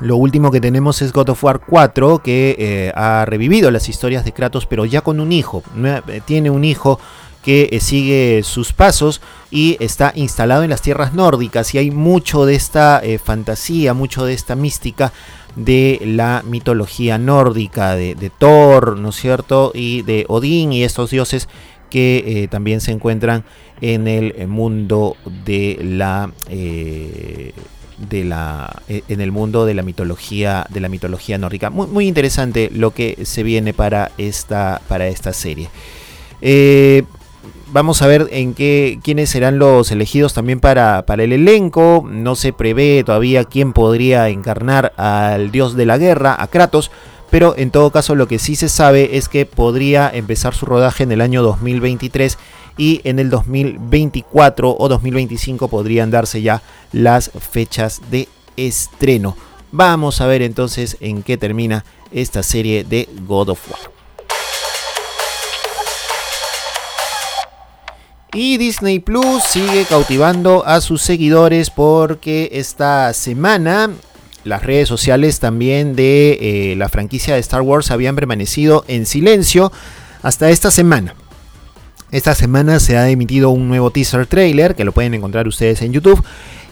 Lo 0.00 0.16
último 0.16 0.50
que 0.50 0.60
tenemos 0.60 1.00
es 1.00 1.12
God 1.12 1.30
of 1.30 1.42
War 1.42 1.60
4, 1.66 2.18
que 2.22 2.56
eh, 2.58 2.92
ha 2.94 3.24
revivido 3.24 3.70
las 3.70 3.88
historias 3.88 4.24
de 4.24 4.32
Kratos, 4.32 4.66
pero 4.66 4.84
ya 4.84 5.00
con 5.00 5.20
un 5.20 5.32
hijo. 5.32 5.62
Eh, 5.82 6.20
tiene 6.24 6.50
un 6.50 6.64
hijo 6.64 7.00
que 7.42 7.70
eh, 7.72 7.80
sigue 7.80 8.42
sus 8.42 8.74
pasos 8.74 9.22
y 9.50 9.76
está 9.80 10.12
instalado 10.14 10.64
en 10.64 10.70
las 10.70 10.82
tierras 10.82 11.14
nórdicas 11.14 11.74
y 11.74 11.78
hay 11.78 11.90
mucho 11.90 12.44
de 12.44 12.56
esta 12.56 13.00
fantasía, 13.24 13.94
mucho 13.94 14.26
de 14.26 14.34
esta 14.34 14.54
mística 14.54 15.12
de 15.56 16.00
la 16.04 16.44
mitología 16.46 17.18
nórdica, 17.18 17.96
de, 17.96 18.30
Thor, 18.38 18.98
¿no 18.98 19.08
es 19.08 19.16
cierto? 19.16 19.72
Y 19.74 20.02
de 20.02 20.24
Odín 20.28 20.72
y 20.72 20.84
estos 20.84 21.10
dioses 21.10 21.48
que 21.90 22.48
también 22.50 22.80
se 22.80 22.92
encuentran 22.92 23.44
en 23.80 24.06
el 24.06 24.48
mundo 24.48 25.16
de 25.44 25.78
la 25.82 26.30
de 27.96 28.24
la 28.24 28.82
eh, 28.88 29.02
en 29.08 29.20
el 29.20 29.32
mundo 29.32 29.64
de 29.64 29.74
la 29.74 29.82
mitología 29.82 30.66
de 30.68 30.80
la 30.80 30.88
mitología 30.88 31.38
nórdica 31.38 31.70
muy, 31.70 31.86
muy 31.86 32.06
interesante 32.06 32.70
lo 32.72 32.92
que 32.92 33.24
se 33.24 33.42
viene 33.42 33.72
para 33.72 34.12
esta 34.18 34.80
para 34.88 35.08
esta 35.08 35.32
serie 35.32 35.70
eh, 36.42 37.04
vamos 37.72 38.02
a 38.02 38.06
ver 38.06 38.28
en 38.30 38.54
qué 38.54 38.98
quiénes 39.02 39.30
serán 39.30 39.58
los 39.58 39.90
elegidos 39.90 40.34
también 40.34 40.60
para, 40.60 41.04
para 41.06 41.24
el 41.24 41.32
elenco 41.32 42.04
no 42.08 42.36
se 42.36 42.52
prevé 42.52 43.02
todavía 43.04 43.44
quién 43.44 43.72
podría 43.72 44.28
encarnar 44.28 44.92
al 44.96 45.50
dios 45.50 45.76
de 45.76 45.86
la 45.86 45.98
guerra 45.98 46.36
a 46.38 46.46
Kratos 46.46 46.90
pero 47.30 47.54
en 47.56 47.70
todo 47.70 47.90
caso 47.90 48.14
lo 48.14 48.28
que 48.28 48.38
sí 48.38 48.56
se 48.56 48.68
sabe 48.68 49.16
es 49.16 49.28
que 49.28 49.46
podría 49.46 50.08
empezar 50.08 50.54
su 50.54 50.66
rodaje 50.66 51.02
en 51.02 51.12
el 51.12 51.20
año 51.20 51.42
2023 51.42 52.38
y 52.78 53.00
en 53.04 53.18
el 53.18 53.30
2024 53.30 54.76
o 54.78 54.88
2025 54.88 55.68
podrían 55.68 56.10
darse 56.10 56.42
ya 56.42 56.62
las 56.92 57.30
fechas 57.30 58.00
de 58.10 58.28
estreno. 58.56 59.36
Vamos 59.72 60.20
a 60.20 60.26
ver 60.26 60.42
entonces 60.42 60.96
en 61.00 61.22
qué 61.22 61.36
termina 61.36 61.84
esta 62.12 62.42
serie 62.42 62.84
de 62.84 63.08
God 63.26 63.50
of 63.50 63.70
War. 63.70 63.95
Y 68.36 68.58
Disney 68.58 68.98
Plus 68.98 69.44
sigue 69.44 69.86
cautivando 69.88 70.66
a 70.66 70.82
sus 70.82 71.00
seguidores 71.00 71.70
porque 71.70 72.50
esta 72.52 73.14
semana 73.14 73.88
las 74.44 74.62
redes 74.62 74.90
sociales 74.90 75.40
también 75.40 75.96
de 75.96 76.72
eh, 76.72 76.76
la 76.76 76.90
franquicia 76.90 77.32
de 77.32 77.40
Star 77.40 77.62
Wars 77.62 77.90
habían 77.90 78.14
permanecido 78.14 78.84
en 78.88 79.06
silencio 79.06 79.72
hasta 80.20 80.50
esta 80.50 80.70
semana. 80.70 81.14
Esta 82.12 82.34
semana 82.34 82.78
se 82.78 82.98
ha 82.98 83.08
emitido 83.08 83.48
un 83.48 83.68
nuevo 83.68 83.90
teaser 83.90 84.26
trailer 84.26 84.74
que 84.74 84.84
lo 84.84 84.92
pueden 84.92 85.14
encontrar 85.14 85.48
ustedes 85.48 85.80
en 85.80 85.94
YouTube. 85.94 86.22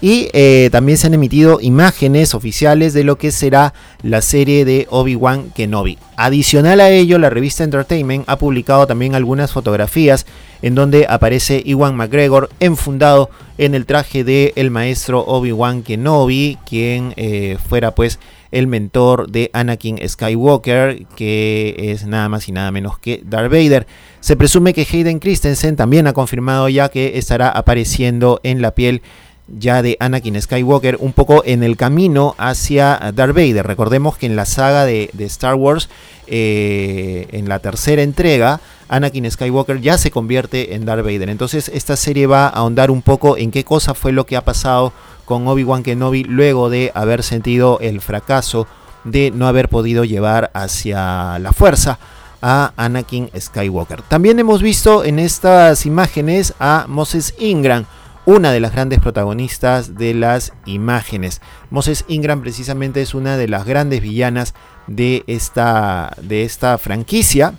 Y 0.01 0.29
eh, 0.35 0.69
también 0.71 0.99
se 0.99 1.07
han 1.07 1.15
emitido 1.15 1.61
imágenes 1.61 2.35
oficiales 2.35 2.93
de 2.93 3.05
lo 3.05 3.17
que 3.17 3.33
será 3.33 3.73
la 4.03 4.21
serie 4.21 4.65
de 4.65 4.87
Obi-Wan 4.91 5.51
Kenobi. 5.51 5.99
Adicional 6.17 6.81
a 6.81 6.91
ello, 6.91 7.19
la 7.19 7.31
revista 7.31 7.65
Entertainment 7.65 8.25
ha 8.27 8.37
publicado 8.37 8.87
también 8.87 9.15
algunas 9.15 9.53
fotografías 9.53 10.27
en 10.65 10.75
donde 10.75 11.05
aparece 11.07 11.63
Iwan 11.63 11.95
McGregor 11.95 12.49
enfundado 12.59 13.29
en 13.59 13.75
el 13.75 13.85
traje 13.85 14.25
del 14.25 14.51
el 14.57 14.71
maestro 14.71 15.21
Obi-Wan 15.21 15.83
Kenobi, 15.83 16.57
quien 16.67 17.13
eh, 17.17 17.59
fuera 17.69 17.95
pues 17.95 18.19
el 18.51 18.67
mentor 18.67 19.31
de 19.31 19.51
Anakin 19.53 19.99
Skywalker, 20.09 21.05
que 21.17 21.75
es 21.77 22.07
nada 22.07 22.31
más 22.31 22.49
y 22.49 22.53
nada 22.53 22.71
menos 22.71 22.99
que 22.99 23.21
Darth 23.27 23.53
Vader. 23.53 23.87
Se 24.21 24.37
presume 24.37 24.73
que 24.73 24.87
Hayden 24.91 25.19
Christensen 25.19 25.77
también 25.77 26.07
ha 26.07 26.15
confirmado 26.15 26.71
ya 26.71 26.89
que 26.89 27.19
estará 27.19 27.51
apareciendo 27.51 28.41
en 28.43 28.63
la 28.63 28.71
piel 28.71 29.03
ya 29.47 29.83
de 29.83 29.99
Anakin 30.01 30.41
Skywalker, 30.41 30.97
un 30.99 31.13
poco 31.13 31.43
en 31.45 31.63
el 31.63 31.77
camino 31.77 32.35
hacia 32.39 33.13
Darth 33.15 33.35
Vader. 33.35 33.67
Recordemos 33.67 34.17
que 34.17 34.25
en 34.25 34.35
la 34.35 34.47
saga 34.47 34.87
de, 34.87 35.11
Star 35.19 35.57
Wars, 35.57 35.91
eh, 36.27 37.27
en 37.33 37.51
la 37.51 37.59
tercera 37.59 38.01
entrega, 38.01 38.63
Anakin 38.89 39.31
Skywalker 39.31 39.81
ya 39.81 39.99
se 39.99 40.11
convierte 40.11 40.75
en 40.75 40.85
Darth 40.85 41.05
Vader. 41.05 41.31
Entonces 41.31 41.71
esta 41.73 41.97
serie 41.97 42.27
va 42.27 42.47
a 42.47 42.51
ahondar 42.51 42.91
un 42.91 43.03
poco 43.03 43.37
en 43.37 43.51
qué 43.51 43.65
cosa 43.65 43.95
fue 43.95 44.13
lo 44.13 44.27
que 44.27 44.37
ha 44.37 44.45
pasado 44.45 44.93
con 45.25 45.47
Obi-Wan 45.49 45.83
Kenobi 45.83 46.25
luego 46.25 46.71
de 46.71 46.93
haber 46.95 47.23
sentido 47.23 47.79
el 47.81 48.01
fracaso 48.01 48.67
de 49.05 49.31
no 49.31 49.47
haber 49.47 49.69
podido 49.69 50.05
llevar 50.05 50.51
hacia 50.55 51.39
la 51.39 51.53
fuerza 51.53 51.99
a 52.43 52.73
Anakin 52.77 53.31
Skywalker. 53.39 54.03
También 54.03 54.39
hemos 54.39 54.63
visto 54.63 55.05
en 55.05 55.19
estas 55.19 55.87
imágenes 55.87 56.55
a 56.59 56.85
Moses 56.89 57.35
Ingram, 57.39 57.87
una 58.27 58.53
de 58.53 58.61
las 58.61 58.73
grandes 58.73 59.01
protagonistas 59.01 59.97
de 59.97 60.15
las 60.15 60.53
imágenes. 60.67 61.41
Moses 61.71 62.05
Ingram 62.09 62.43
precisamente 62.43 63.01
es 63.03 63.15
una 63.15 63.37
de 63.37 63.49
las 63.49 63.65
grandes 63.65 64.03
villanas 64.03 64.55
de 64.87 65.25
esta, 65.27 66.15
de 66.21 66.45
esta 66.45 66.77
franquicia 66.79 67.55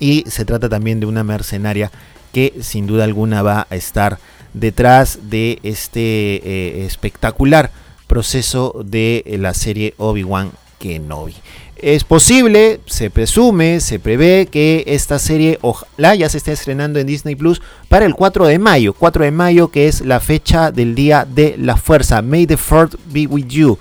y 0.00 0.24
se 0.26 0.44
trata 0.44 0.68
también 0.68 1.00
de 1.00 1.06
una 1.06 1.24
mercenaria 1.24 1.90
que 2.32 2.54
sin 2.60 2.86
duda 2.86 3.04
alguna 3.04 3.42
va 3.42 3.66
a 3.70 3.76
estar 3.76 4.18
detrás 4.54 5.18
de 5.30 5.58
este 5.62 6.00
eh, 6.00 6.86
espectacular 6.86 7.70
proceso 8.06 8.82
de 8.84 9.24
la 9.38 9.54
serie 9.54 9.94
Obi-Wan 9.98 10.50
Kenobi. 10.78 11.34
Es 11.80 12.02
posible, 12.02 12.80
se 12.86 13.08
presume, 13.08 13.78
se 13.78 14.00
prevé 14.00 14.48
que 14.50 14.82
esta 14.88 15.20
serie 15.20 15.60
ojalá 15.62 16.16
ya 16.16 16.28
se 16.28 16.38
esté 16.38 16.50
estrenando 16.50 16.98
en 16.98 17.06
Disney 17.06 17.36
Plus 17.36 17.62
para 17.88 18.04
el 18.04 18.16
4 18.16 18.46
de 18.46 18.58
mayo. 18.58 18.94
4 18.94 19.24
de 19.24 19.30
mayo 19.30 19.68
que 19.68 19.86
es 19.86 20.00
la 20.00 20.18
fecha 20.18 20.72
del 20.72 20.96
Día 20.96 21.24
de 21.24 21.54
la 21.56 21.76
Fuerza. 21.76 22.20
May 22.20 22.48
the 22.48 22.56
Fourth 22.56 22.96
be 23.12 23.28
with 23.28 23.46
you. 23.46 23.78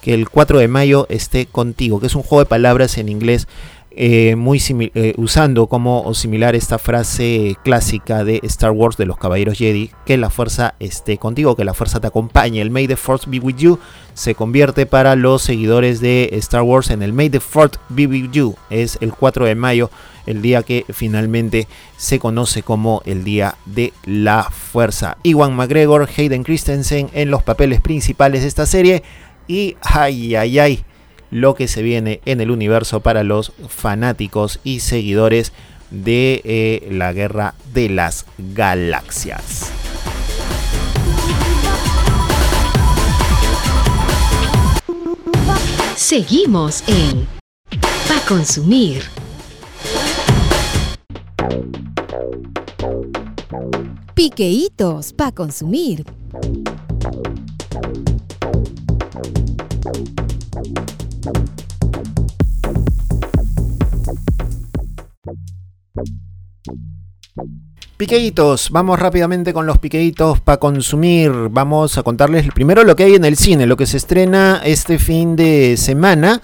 Que 0.00 0.14
el 0.14 0.30
4 0.30 0.58
de 0.58 0.68
mayo 0.68 1.06
esté 1.10 1.44
contigo. 1.44 2.00
Que 2.00 2.06
es 2.06 2.14
un 2.14 2.22
juego 2.22 2.44
de 2.44 2.48
palabras 2.48 2.96
en 2.96 3.10
inglés 3.10 3.46
eh, 3.96 4.34
muy 4.36 4.60
eh, 4.68 5.14
usando 5.16 5.68
como 5.68 6.12
similar 6.14 6.54
esta 6.54 6.78
frase 6.78 7.56
clásica 7.62 8.24
de 8.24 8.40
Star 8.42 8.72
Wars 8.72 8.96
de 8.96 9.06
los 9.06 9.16
Caballeros 9.16 9.56
Jedi, 9.56 9.90
que 10.04 10.16
la 10.16 10.30
fuerza 10.30 10.74
esté 10.80 11.18
contigo, 11.18 11.54
que 11.54 11.64
la 11.64 11.74
fuerza 11.74 12.00
te 12.00 12.08
acompañe. 12.08 12.60
El 12.60 12.70
May 12.70 12.88
the 12.88 12.96
Force 12.96 13.28
be 13.30 13.38
with 13.38 13.56
you 13.56 13.78
se 14.14 14.34
convierte 14.34 14.86
para 14.86 15.16
los 15.16 15.42
seguidores 15.42 16.00
de 16.00 16.30
Star 16.32 16.62
Wars 16.62 16.90
en 16.90 17.02
el 17.02 17.12
May 17.12 17.30
the 17.30 17.40
Force 17.40 17.78
be 17.88 18.06
with 18.06 18.30
you. 18.32 18.56
Es 18.70 18.98
el 19.00 19.12
4 19.12 19.46
de 19.46 19.54
mayo, 19.54 19.90
el 20.26 20.42
día 20.42 20.62
que 20.62 20.84
finalmente 20.92 21.68
se 21.96 22.18
conoce 22.18 22.62
como 22.62 23.02
el 23.04 23.22
Día 23.22 23.54
de 23.64 23.92
la 24.04 24.44
Fuerza. 24.44 25.18
Iwan 25.22 25.54
McGregor, 25.54 26.08
Hayden 26.16 26.42
Christensen 26.42 27.10
en 27.12 27.30
los 27.30 27.42
papeles 27.42 27.80
principales 27.80 28.42
de 28.42 28.48
esta 28.48 28.66
serie. 28.66 29.02
Y 29.46 29.76
ay, 29.82 30.34
ay, 30.34 30.58
ay 30.58 30.84
lo 31.34 31.56
que 31.56 31.66
se 31.66 31.82
viene 31.82 32.20
en 32.26 32.40
el 32.40 32.52
universo 32.52 33.00
para 33.00 33.24
los 33.24 33.52
fanáticos 33.68 34.60
y 34.62 34.78
seguidores 34.78 35.52
de 35.90 36.40
eh, 36.44 36.88
la 36.92 37.12
guerra 37.12 37.54
de 37.72 37.88
las 37.88 38.24
galaxias. 38.38 39.72
Seguimos 45.96 46.84
en 46.86 47.26
Pa 48.06 48.20
Consumir. 48.28 49.02
Piqueitos 54.14 55.12
pa 55.12 55.32
consumir. 55.32 56.04
Piqueitos, 68.04 68.68
vamos 68.68 68.98
rápidamente 68.98 69.54
con 69.54 69.64
los 69.64 69.78
piqueitos 69.78 70.38
para 70.38 70.58
consumir. 70.58 71.32
Vamos 71.50 71.96
a 71.96 72.02
contarles 72.02 72.46
primero 72.52 72.84
lo 72.84 72.94
que 72.96 73.04
hay 73.04 73.14
en 73.14 73.24
el 73.24 73.34
cine, 73.38 73.66
lo 73.66 73.78
que 73.78 73.86
se 73.86 73.96
estrena 73.96 74.60
este 74.62 74.98
fin 74.98 75.36
de 75.36 75.78
semana. 75.78 76.42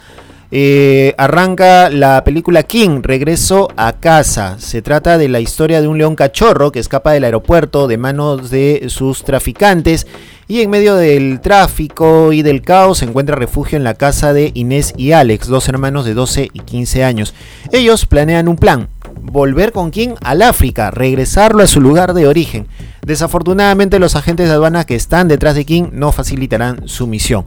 eh, 0.49 1.13
arranca 1.19 1.91
la 1.91 2.23
película 2.23 2.63
King, 2.63 3.01
Regreso 3.03 3.69
a 3.77 3.93
casa. 3.93 4.57
Se 4.57 4.81
trata 4.81 5.19
de 5.19 5.29
la 5.29 5.39
historia 5.39 5.81
de 5.81 5.87
un 5.87 5.99
león 5.99 6.15
cachorro 6.15 6.71
que 6.71 6.79
escapa 6.79 7.11
del 7.11 7.25
aeropuerto 7.25 7.87
de 7.87 7.97
manos 7.97 8.49
de 8.49 8.85
sus 8.87 9.23
traficantes 9.23 10.07
y 10.47 10.61
en 10.61 10.69
medio 10.69 10.95
del 10.95 11.39
tráfico 11.39 12.33
y 12.33 12.41
del 12.41 12.61
caos 12.63 13.03
encuentra 13.03 13.37
refugio 13.37 13.77
en 13.77 13.85
la 13.85 13.93
casa 13.93 14.33
de 14.33 14.51
Inés 14.53 14.93
y 14.97 15.13
Alex, 15.13 15.47
dos 15.47 15.69
hermanos 15.69 16.05
de 16.05 16.13
12 16.15 16.49
y 16.51 16.59
15 16.59 17.03
años. 17.05 17.33
Ellos 17.71 18.05
planean 18.05 18.49
un 18.49 18.57
plan, 18.57 18.89
volver 19.21 19.71
con 19.71 19.91
King 19.91 20.15
al 20.21 20.41
África, 20.41 20.91
regresarlo 20.91 21.63
a 21.63 21.67
su 21.67 21.81
lugar 21.81 22.13
de 22.13 22.27
origen. 22.27 22.67
Desafortunadamente 23.05 23.99
los 23.99 24.15
agentes 24.15 24.47
de 24.47 24.53
aduana 24.53 24.85
que 24.85 24.95
están 24.95 25.27
detrás 25.27 25.55
de 25.55 25.65
King 25.65 25.85
no 25.91 26.11
facilitarán 26.11 26.87
su 26.87 27.07
misión. 27.07 27.45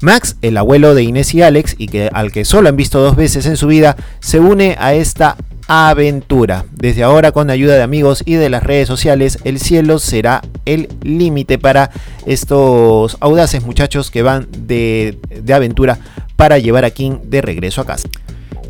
Max, 0.00 0.36
el 0.42 0.56
abuelo 0.56 0.94
de 0.94 1.04
Inés 1.04 1.34
y 1.34 1.42
Alex, 1.42 1.74
y 1.78 1.88
que, 1.88 2.10
al 2.12 2.32
que 2.32 2.44
solo 2.44 2.68
han 2.68 2.76
visto 2.76 3.00
dos 3.00 3.16
veces 3.16 3.46
en 3.46 3.56
su 3.56 3.66
vida, 3.68 3.96
se 4.20 4.40
une 4.40 4.76
a 4.78 4.94
esta 4.94 5.36
aventura. 5.68 6.64
Desde 6.72 7.02
ahora, 7.02 7.32
con 7.32 7.50
ayuda 7.50 7.74
de 7.74 7.82
amigos 7.82 8.22
y 8.24 8.34
de 8.34 8.50
las 8.50 8.62
redes 8.62 8.88
sociales, 8.88 9.38
el 9.44 9.58
cielo 9.58 9.98
será 9.98 10.42
el 10.64 10.88
límite 11.02 11.58
para 11.58 11.90
estos 12.26 13.16
audaces 13.20 13.64
muchachos 13.64 14.10
que 14.10 14.22
van 14.22 14.48
de, 14.50 15.18
de 15.30 15.54
aventura 15.54 15.98
para 16.36 16.58
llevar 16.58 16.84
a 16.84 16.90
King 16.90 17.18
de 17.24 17.42
regreso 17.42 17.80
a 17.80 17.86
casa. 17.86 18.08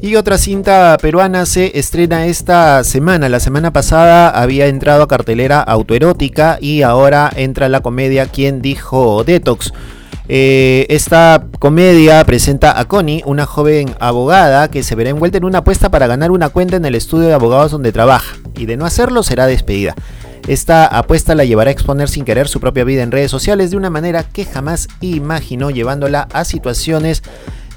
Y 0.02 0.16
otra 0.16 0.36
cinta 0.36 0.96
peruana 1.00 1.46
se 1.46 1.78
estrena 1.78 2.26
esta 2.26 2.84
semana. 2.84 3.28
La 3.28 3.40
semana 3.40 3.72
pasada 3.72 4.28
había 4.28 4.66
entrado 4.66 5.02
a 5.02 5.08
cartelera 5.08 5.60
autoerótica 5.60 6.58
y 6.60 6.82
ahora 6.82 7.30
entra 7.34 7.68
la 7.68 7.80
comedia 7.80 8.26
Quien 8.26 8.60
dijo 8.60 9.24
Detox. 9.24 9.72
Eh, 10.28 10.86
esta 10.90 11.46
comedia 11.58 12.24
presenta 12.24 12.78
a 12.78 12.84
Connie, 12.86 13.22
una 13.26 13.46
joven 13.46 13.94
abogada 14.00 14.68
que 14.68 14.82
se 14.82 14.94
verá 14.96 15.10
envuelta 15.10 15.38
en 15.38 15.44
una 15.44 15.58
apuesta 15.58 15.88
para 15.88 16.08
ganar 16.08 16.30
una 16.30 16.50
cuenta 16.50 16.76
en 16.76 16.84
el 16.84 16.96
estudio 16.96 17.28
de 17.28 17.34
abogados 17.34 17.70
donde 17.70 17.92
trabaja, 17.92 18.36
y 18.56 18.66
de 18.66 18.76
no 18.76 18.86
hacerlo 18.86 19.22
será 19.22 19.46
despedida. 19.46 19.94
Esta 20.48 20.86
apuesta 20.86 21.34
la 21.36 21.44
llevará 21.44 21.70
a 21.70 21.72
exponer 21.72 22.08
sin 22.08 22.24
querer 22.24 22.48
su 22.48 22.60
propia 22.60 22.84
vida 22.84 23.02
en 23.02 23.12
redes 23.12 23.30
sociales 23.30 23.70
de 23.70 23.76
una 23.76 23.90
manera 23.90 24.24
que 24.24 24.44
jamás 24.44 24.88
imaginó, 25.00 25.70
llevándola 25.70 26.28
a 26.32 26.44
situaciones 26.44 27.22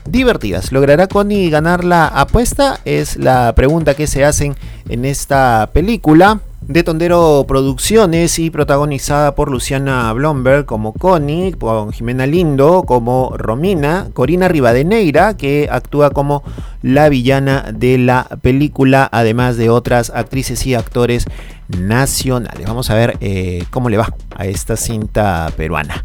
divertidas. 0.05 0.71
¿Logrará 0.71 1.07
Connie 1.07 1.49
ganar 1.49 1.83
la 1.83 2.07
apuesta? 2.07 2.79
Es 2.85 3.17
la 3.17 3.53
pregunta 3.55 3.95
que 3.95 4.07
se 4.07 4.25
hacen 4.25 4.55
en 4.89 5.05
esta 5.05 5.69
película 5.73 6.41
de 6.69 6.83
Tondero 6.83 7.45
Producciones 7.47 8.37
y 8.37 8.51
protagonizada 8.51 9.33
por 9.33 9.49
Luciana 9.49 10.13
Blomberg 10.13 10.67
como 10.67 10.93
Connie, 10.93 11.53
con 11.53 11.91
Jimena 11.91 12.27
Lindo 12.27 12.83
como 12.83 13.33
Romina, 13.35 14.09
Corina 14.13 14.47
Rivadeneira 14.47 15.35
que 15.35 15.67
actúa 15.71 16.11
como 16.11 16.43
la 16.83 17.09
villana 17.09 17.71
de 17.73 17.97
la 17.97 18.27
película, 18.43 19.09
además 19.11 19.57
de 19.57 19.71
otras 19.71 20.11
actrices 20.11 20.63
y 20.67 20.75
actores 20.75 21.25
nacionales. 21.69 22.67
Vamos 22.67 22.91
a 22.91 22.93
ver 22.93 23.17
eh, 23.19 23.63
cómo 23.71 23.89
le 23.89 23.97
va 23.97 24.13
a 24.35 24.45
esta 24.45 24.77
cinta 24.77 25.51
peruana. 25.57 26.03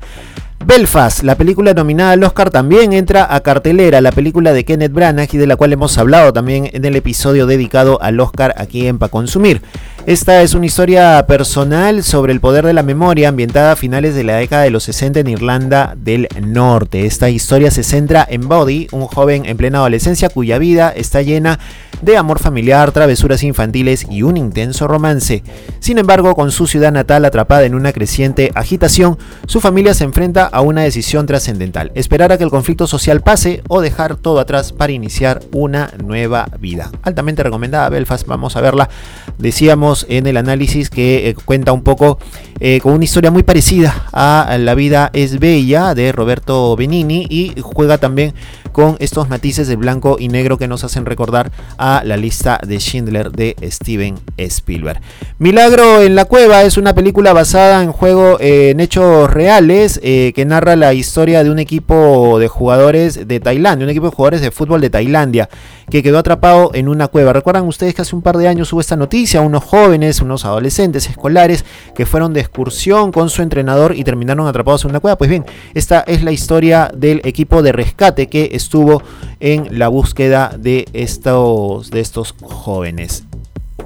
Belfast, 0.67 1.25
la 1.25 1.35
película 1.35 1.75
nominada 1.75 2.13
al 2.13 2.25
Oscar, 2.25 2.49
también 2.49 2.95
entra 2.95 3.35
a 3.35 3.41
cartelera, 3.41 4.01
la 4.01 4.13
película 4.13 4.55
de 4.55 4.65
Kenneth 4.65 4.93
Branagh 4.93 5.29
y 5.31 5.37
de 5.37 5.47
la 5.47 5.57
cual 5.57 5.75
hemos 5.75 5.99
hablado 5.99 6.33
también 6.33 6.71
en 6.73 6.83
el 6.87 6.97
episodio 6.97 7.47
dedicado 7.47 8.01
al 8.01 8.19
Oscar 8.19 8.55
aquí 8.57 8.87
en 8.87 8.99
Pa 8.99 9.09
Consumir. 9.09 9.61
Esta 10.07 10.43
es 10.43 10.53
una 10.53 10.67
historia 10.67 11.25
personal 11.27 12.05
sobre 12.05 12.35
el 12.35 12.41
poder 12.41 12.67
de 12.67 12.75
la 12.75 12.83
memoria 12.83 13.31
ambientada 13.31 13.73
a 13.73 13.77
finales 13.77 14.15
de 14.15 14.23
la 14.23 14.37
década 14.37 14.65
de 14.65 14.71
los 14.71 14.85
60 14.85 15.21
en 15.21 15.29
Irlanda 15.29 15.95
del 15.97 16.29
Norte. 16.43 17.07
Esta 17.07 17.31
historia 17.31 17.71
se 17.71 17.83
centra 17.83 18.27
en 18.29 18.47
Body, 18.47 18.87
un 18.93 19.07
joven 19.07 19.47
en 19.47 19.57
plena 19.57 19.79
adolescencia 19.79 20.29
cuya 20.29 20.59
vida 20.59 20.93
está 20.95 21.23
llena 21.23 21.59
de 22.03 22.19
amor 22.19 22.39
familiar, 22.39 22.93
travesuras 22.93 23.43
infantiles 23.43 24.07
y 24.11 24.23
un 24.23 24.37
intenso 24.37 24.87
romance. 24.87 25.43
Sin 25.81 25.97
embargo, 25.97 26.35
con 26.35 26.51
su 26.51 26.67
ciudad 26.67 26.93
natal 26.93 27.25
atrapada 27.25 27.65
en 27.65 27.75
una 27.75 27.93
creciente 27.93 28.51
agitación, 28.55 29.17
su 29.47 29.63
familia 29.63 29.95
se 29.95 30.05
enfrenta 30.05 30.45
a 30.45 30.61
una 30.61 30.83
decisión 30.83 31.25
trascendental, 31.25 31.93
esperar 31.95 32.31
a 32.31 32.37
que 32.37 32.45
el 32.45 32.51
conflicto 32.51 32.87
social 32.87 33.23
pase 33.23 33.63
o 33.69 33.81
dejar 33.81 34.17
todo 34.17 34.39
atrás 34.39 34.73
para 34.73 34.93
iniciar 34.93 35.41
una 35.53 35.93
nueva 36.05 36.47
vida. 36.61 36.91
Altamente 37.03 37.43
recomendada 37.43 37.89
Belfast, 37.89 38.27
vamos 38.27 38.57
a 38.57 38.61
verla. 38.61 38.91
Decíamos 39.39 39.94
en 40.09 40.27
el 40.27 40.37
análisis 40.37 40.91
que 40.91 41.29
eh, 41.29 41.35
cuenta 41.35 41.73
un 41.73 41.83
poco 41.83 42.19
eh, 42.67 42.81
con 42.81 42.95
una 42.95 43.05
historia 43.05 43.31
muy 43.31 43.43
parecida 43.43 44.07
a 44.11 44.57
La 44.59 44.75
vida 44.75 45.11
es 45.13 45.39
bella 45.39 45.95
de 45.95 46.13
Roberto 46.13 46.75
Benini 46.77 47.27
y 47.29 47.53
juega 47.61 47.99
también 47.99 48.33
con 48.73 48.97
estos 49.01 49.29
matices 49.29 49.69
de 49.69 49.77
blanco 49.77 50.17
y 50.19 50.29
negro 50.29 50.57
que 50.57 50.67
nos 50.67 50.83
hacen 50.83 51.05
recordar 51.05 51.53
a 51.77 52.01
la 52.07 52.17
lista 52.17 52.59
de 52.67 52.81
Schindler 52.81 53.31
de 53.31 53.55
Steven 53.71 54.15
Spielberg. 54.39 54.99
Milagro 55.39 56.01
en 56.01 56.15
la 56.15 56.25
cueva 56.25 56.63
es 56.63 56.79
una 56.79 56.95
película 56.95 57.35
basada 57.35 57.83
en 57.83 57.93
juego 57.93 58.41
eh, 58.41 58.71
en 58.71 58.81
hechos 58.81 59.31
reales 59.31 60.01
eh, 60.03 60.33
que 60.35 60.47
narra 60.47 60.75
la 60.75 60.95
historia 60.95 61.45
de 61.45 61.51
un 61.51 61.59
equipo 61.59 62.39
de 62.39 62.49
jugadores 62.49 63.29
de 63.29 63.41
Tailandia, 63.41 63.85
un 63.85 63.91
equipo 63.91 64.07
de 64.07 64.17
jugadores 64.17 64.41
de 64.41 64.51
fútbol 64.51 64.81
de 64.81 64.89
Tailandia 64.89 65.51
que 65.91 66.03
quedó 66.03 66.19
atrapado 66.19 66.71
en 66.73 66.89
una 66.89 67.09
cueva. 67.09 67.35
Recuerdan 67.35 67.69
ustedes 67.69 67.95
que 67.95 68.01
hace 68.01 68.17
un 68.17 68.23
par 68.23 68.39
de 68.39 68.49
años 68.49 68.73
hubo 68.73 68.81
esta 68.81 68.97
noticia, 68.97 69.43
unos 69.43 69.63
jóvenes, 69.63 70.23
unos 70.23 70.47
adolescentes 70.47 71.11
escolares 71.11 71.67
que 71.95 72.07
fueron 72.07 72.33
de 72.33 72.41
excursión 72.55 73.11
con 73.11 73.31
su 73.31 73.43
entrenador 73.43 73.97
y 73.97 74.05
terminaron 74.05 74.47
atrapados 74.47 74.85
en 74.85 74.91
una 74.91 75.01
cueva. 75.01 75.19
Pues 75.19 75.29
bien, 75.29 75.45
esta 75.75 76.03
es 76.03 76.23
la 76.23 76.31
historia 76.31 76.89
del 76.95 77.21
equipo 77.25 77.63
de 77.63 77.73
rescate 77.73 78.29
que 78.29 78.51
estuvo 78.53 79.03
en 79.41 79.77
la 79.77 79.89
búsqueda 79.89 80.55
de 80.57 80.87
estos, 80.93 81.91
de 81.91 81.99
estos 81.99 82.37
jóvenes. 82.41 83.25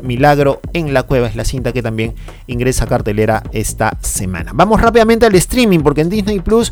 Milagro 0.02 0.60
en 0.74 0.92
la 0.92 1.04
cueva 1.04 1.28
es 1.28 1.34
la 1.34 1.46
cinta 1.46 1.72
que 1.72 1.82
también 1.82 2.14
ingresa 2.46 2.84
a 2.84 2.88
cartelera 2.88 3.42
esta 3.52 3.96
semana. 4.02 4.52
Vamos 4.54 4.82
rápidamente 4.82 5.24
al 5.24 5.34
streaming 5.34 5.80
porque 5.80 6.02
en 6.02 6.10
Disney 6.10 6.40
Plus 6.40 6.70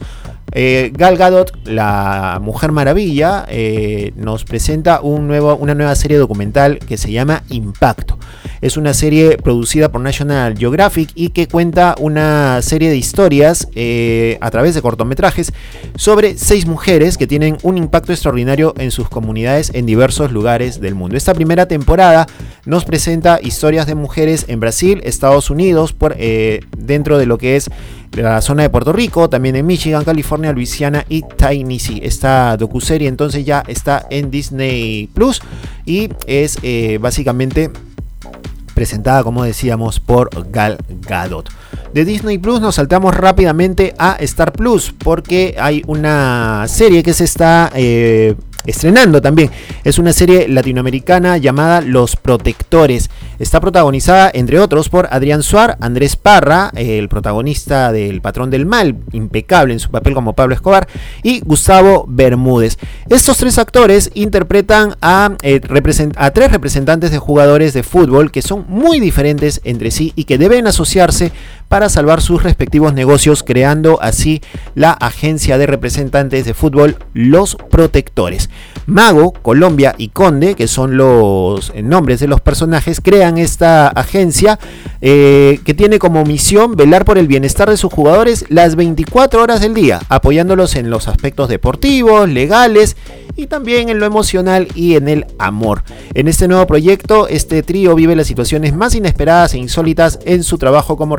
eh, 0.52 0.92
Gal 0.94 1.16
Gadot, 1.16 1.52
la 1.66 2.38
Mujer 2.40 2.70
Maravilla, 2.72 3.44
eh, 3.48 4.12
nos 4.16 4.44
presenta 4.44 5.00
una 5.00 5.74
nueva 5.74 5.94
serie 5.96 6.18
documental 6.18 6.78
que 6.78 6.96
se 6.96 7.11
llama 7.11 7.42
Impacto. 7.50 8.16
Es 8.61 8.76
una 8.76 8.94
serie 8.94 9.37
producida 9.38 9.90
por 9.90 10.00
National 10.00 10.56
Geographic 10.56 11.11
y 11.14 11.30
que 11.30 11.46
cuenta 11.48 11.94
una 11.98 12.62
serie 12.62 12.88
de 12.88 12.96
historias 12.96 13.68
eh, 13.74 14.38
a 14.40 14.50
través 14.50 14.74
de 14.74 14.82
cortometrajes 14.82 15.52
sobre 15.96 16.38
seis 16.38 16.66
mujeres 16.66 17.18
que 17.18 17.26
tienen 17.26 17.59
un 17.62 17.76
impacto 17.76 18.12
extraordinario 18.12 18.72
en 18.78 18.92
sus 18.92 19.09
comunidades 19.09 19.72
en 19.74 19.85
diversos 19.85 20.32
lugares 20.32 20.80
del 20.80 20.94
mundo. 20.94 21.16
Esta 21.16 21.35
primera 21.35 21.66
temporada 21.66 22.26
nos 22.64 22.85
presenta 22.85 23.40
historias 23.42 23.87
de 23.87 23.94
mujeres 23.94 24.46
en 24.48 24.61
Brasil, 24.61 25.00
Estados 25.04 25.50
Unidos, 25.50 25.92
por, 25.92 26.16
dentro 26.16 27.18
de 27.18 27.26
lo 27.26 27.37
que 27.37 27.56
es 27.56 27.68
la 28.16 28.40
zona 28.40 28.62
de 28.62 28.70
Puerto 28.70 28.92
Rico, 28.92 29.29
también 29.29 29.57
en 29.57 29.66
Michigan, 29.66 30.05
California, 30.05 30.52
Luisiana 30.52 31.05
y 31.09 31.22
Tennessee. 31.22 32.00
Esta 32.02 32.57
docuserie 32.57 33.09
entonces 33.09 33.44
ya 33.44 33.62
está 33.66 34.07
en 34.11 34.31
Disney 34.31 35.09
Plus 35.12 35.42
y 35.85 36.09
es 36.26 36.59
eh, 36.62 36.98
básicamente 37.00 37.70
presentada, 38.74 39.22
como 39.22 39.44
decíamos, 39.44 40.00
por 40.00 40.29
Gal 40.50 40.79
Gadot. 41.09 41.48
De 41.92 42.05
Disney 42.05 42.38
Plus 42.38 42.61
nos 42.61 42.74
saltamos 42.74 43.14
rápidamente 43.14 43.94
a 43.98 44.16
Star 44.20 44.52
Plus 44.52 44.92
porque 44.92 45.57
hay 45.59 45.83
una 45.87 46.66
serie 46.68 47.02
que 47.02 47.14
se 47.14 47.24
está 47.24 47.70
eh, 47.74 48.35
estrenando 48.66 49.20
también. 49.22 49.50
Es 49.85 49.98
una 49.98 50.12
serie 50.12 50.48
latinoamericana 50.48 51.37
llamada 51.37 51.81
Los 51.81 52.16
Protectores. 52.16 53.11
Está 53.38 53.61
protagonizada, 53.61 54.31
entre 54.33 54.61
otros, 54.61 54.88
por 54.88 55.09
Adrián 55.11 55.42
Suar, 55.42 55.76
Andrés 55.81 56.16
Parra, 56.16 56.70
el 56.74 57.09
protagonista 57.09 57.92
del 57.92 58.20
Patrón 58.20 58.50
del 58.50 58.66
Mal, 58.66 58.96
impecable 59.12 59.74
en 59.74 59.81
su 59.81 59.90
papel 59.90 60.14
como 60.14 60.33
Pablo 60.33 60.55
Escobar, 60.55 60.88
y 61.22 61.40
Gustavo 61.40 62.07
Bermúdez. 62.09 62.79
Estos 63.09 63.37
tres 63.37 63.59
actores 63.59 64.11
interpretan 64.14 64.96
a, 65.02 65.37
eh, 65.42 65.61
a 66.16 66.31
tres 66.31 66.52
representantes 66.52 67.11
de 67.11 67.18
jugadores 67.18 67.74
de 67.74 67.83
fútbol 67.83 68.31
que 68.31 68.42
son 68.42 68.64
muy 68.68 69.00
diferentes 69.00 69.61
entre 69.64 69.90
sí 69.90 70.12
y 70.16 70.24
que 70.24 70.38
deben 70.38 70.66
asociarse 70.66 71.33
para 71.68 71.88
salvar 71.88 72.20
sus 72.20 72.42
respectivos 72.42 72.94
negocios, 72.94 73.42
creando 73.42 74.00
así 74.00 74.40
la 74.74 74.92
agencia 74.92 75.59
de 75.59 75.66
representantes 75.66 76.44
de 76.44 76.55
fútbol 76.55 76.96
Los 77.12 77.57
Protectores. 77.57 78.50
Mago, 78.87 79.33
Colombia 79.33 79.94
y 79.98 80.09
Conde, 80.09 80.55
que 80.55 80.68
son 80.68 80.96
los 80.96 81.72
eh, 81.74 81.83
nombres 81.83 82.20
de 82.20 82.29
los 82.29 82.40
personajes, 82.40 83.00
crean 83.00 83.37
esta 83.37 83.88
agencia 83.88 84.61
eh, 85.00 85.61
que 85.64 85.74
tiene 85.74 85.98
como 85.98 86.24
misión 86.24 86.76
velar 86.76 87.05
por 87.05 87.18
el 87.18 87.26
bienestar 87.26 87.68
de 87.68 87.76
sus 87.76 87.92
jugadores 87.92 88.44
las 88.48 88.76
24 88.76 89.42
horas 89.42 89.61
del 89.61 89.74
día, 89.74 90.00
apoyándolos 90.09 90.76
en 90.76 90.88
los 90.88 91.09
aspectos 91.09 91.48
deportivos, 91.48 92.29
legales 92.29 92.96
y 93.37 93.48
también 93.48 93.88
en 93.88 93.98
lo 93.98 94.07
emocional 94.07 94.68
y 94.74 94.94
en 94.94 95.09
el 95.09 95.26
amor. 95.38 95.83
En 96.14 96.29
este 96.29 96.48
nuevo 96.48 96.66
proyecto, 96.66 97.29
este 97.29 97.62
trío 97.62 97.94
vive 97.94 98.16
las 98.16 98.26
situaciones 98.26 98.74
más 98.74 98.94
inesperadas 98.94 99.55
e 99.55 99.59
insólitas 99.59 100.18
en 100.24 100.42
su 100.42 100.59
trabajo 100.59 100.96
como 100.96 101.16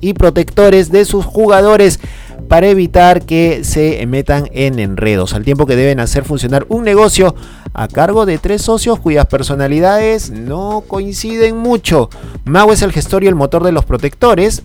y 0.00 0.14
protectores 0.14 0.90
de 0.90 1.04
sus 1.04 1.24
jugadores 1.24 2.00
para 2.48 2.68
evitar 2.68 3.22
que 3.22 3.64
se 3.64 4.04
metan 4.06 4.48
en 4.52 4.78
enredos, 4.78 5.34
al 5.34 5.44
tiempo 5.44 5.66
que 5.66 5.76
deben 5.76 6.00
hacer 6.00 6.24
funcionar 6.24 6.66
un 6.68 6.84
negocio 6.84 7.34
a 7.72 7.88
cargo 7.88 8.26
de 8.26 8.38
tres 8.38 8.62
socios 8.62 8.98
cuyas 8.98 9.26
personalidades 9.26 10.30
no 10.30 10.84
coinciden 10.86 11.56
mucho. 11.56 12.10
Mago 12.44 12.72
es 12.72 12.82
el 12.82 12.92
gestor 12.92 13.24
y 13.24 13.28
el 13.28 13.34
motor 13.34 13.64
de 13.64 13.72
los 13.72 13.84
protectores, 13.84 14.62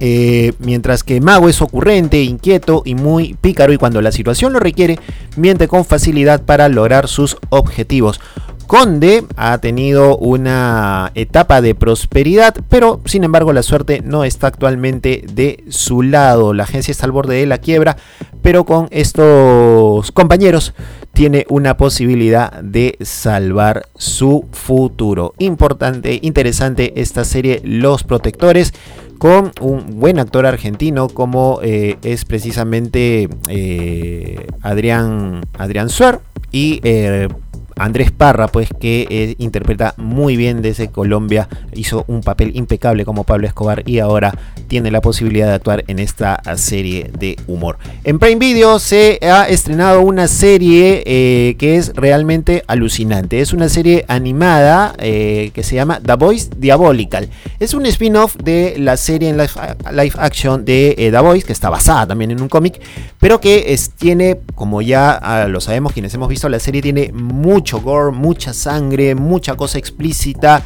eh, 0.00 0.52
mientras 0.58 1.04
que 1.04 1.20
Mago 1.20 1.48
es 1.48 1.62
ocurrente, 1.62 2.22
inquieto 2.24 2.82
y 2.84 2.96
muy 2.96 3.34
pícaro 3.40 3.72
y 3.72 3.76
cuando 3.76 4.02
la 4.02 4.10
situación 4.10 4.52
lo 4.52 4.58
requiere, 4.58 4.98
miente 5.36 5.68
con 5.68 5.84
facilidad 5.84 6.42
para 6.42 6.68
lograr 6.68 7.06
sus 7.06 7.36
objetivos. 7.50 8.20
Conde 8.66 9.24
ha 9.36 9.58
tenido 9.58 10.16
una 10.16 11.12
etapa 11.14 11.60
de 11.60 11.74
prosperidad, 11.74 12.54
pero 12.68 13.00
sin 13.04 13.24
embargo 13.24 13.52
la 13.52 13.62
suerte 13.62 14.02
no 14.04 14.24
está 14.24 14.46
actualmente 14.46 15.24
de 15.32 15.64
su 15.68 16.02
lado. 16.02 16.54
La 16.54 16.64
agencia 16.64 16.92
está 16.92 17.06
al 17.06 17.12
borde 17.12 17.36
de 17.36 17.46
la 17.46 17.58
quiebra, 17.58 17.96
pero 18.42 18.64
con 18.64 18.88
estos 18.90 20.10
compañeros 20.12 20.74
tiene 21.12 21.46
una 21.48 21.76
posibilidad 21.76 22.50
de 22.62 22.96
salvar 23.02 23.86
su 23.96 24.46
futuro. 24.52 25.34
Importante, 25.38 26.18
interesante 26.22 27.00
esta 27.00 27.24
serie 27.24 27.60
Los 27.64 28.04
Protectores 28.04 28.72
con 29.18 29.52
un 29.60 30.00
buen 30.00 30.18
actor 30.18 30.46
argentino 30.46 31.08
como 31.08 31.60
eh, 31.62 31.96
es 32.02 32.24
precisamente 32.24 33.28
eh, 33.48 34.46
Adrián, 34.62 35.42
Adrián 35.56 35.90
Suer 35.90 36.18
y 36.50 36.80
eh, 36.82 37.28
Andrés 37.76 38.10
Parra, 38.10 38.48
pues 38.48 38.68
que 38.80 39.06
eh, 39.10 39.34
interpreta 39.38 39.94
muy 39.96 40.36
bien 40.36 40.62
desde 40.62 40.88
Colombia, 40.88 41.48
hizo 41.74 42.04
un 42.08 42.20
papel 42.22 42.52
impecable 42.54 43.04
como 43.04 43.24
Pablo 43.24 43.46
Escobar 43.46 43.82
y 43.86 43.98
ahora 43.98 44.34
tiene 44.68 44.90
la 44.90 45.00
posibilidad 45.00 45.48
de 45.48 45.54
actuar 45.54 45.84
en 45.86 45.98
esta 45.98 46.40
serie 46.56 47.10
de 47.18 47.36
humor. 47.46 47.78
En 48.04 48.18
Prime 48.18 48.36
Video 48.36 48.78
se 48.78 49.18
ha 49.22 49.48
estrenado 49.48 50.00
una 50.02 50.28
serie 50.28 51.02
eh, 51.06 51.56
que 51.58 51.76
es 51.76 51.92
realmente 51.94 52.64
alucinante. 52.66 53.40
Es 53.40 53.52
una 53.52 53.68
serie 53.68 54.04
animada 54.08 54.94
eh, 54.98 55.50
que 55.54 55.62
se 55.62 55.74
llama 55.74 56.00
The 56.00 56.14
Voice 56.14 56.50
Diabolical. 56.56 57.28
Es 57.60 57.74
un 57.74 57.86
spin-off 57.86 58.36
de 58.36 58.76
la 58.78 58.96
serie 58.96 59.28
en 59.28 59.36
live, 59.36 60.14
action 60.18 60.64
de 60.64 60.94
The 60.98 61.18
Voice, 61.20 61.46
que 61.46 61.52
está 61.52 61.70
basada 61.70 62.06
también 62.06 62.30
en 62.30 62.40
un 62.40 62.48
cómic, 62.48 62.80
pero 63.18 63.40
que 63.40 63.76
tiene, 63.98 64.38
como 64.54 64.82
ya 64.82 65.12
ah, 65.12 65.48
lo 65.48 65.60
sabemos 65.60 65.92
quienes 65.92 66.12
hemos 66.14 66.28
visto 66.28 66.48
la 66.48 66.58
serie, 66.58 66.82
tiene 66.82 67.12
mucho 67.12 67.61
gore, 67.62 68.12
mucha 68.12 68.52
sangre, 68.52 69.14
mucha 69.14 69.56
cosa 69.56 69.78
explícita. 69.78 70.62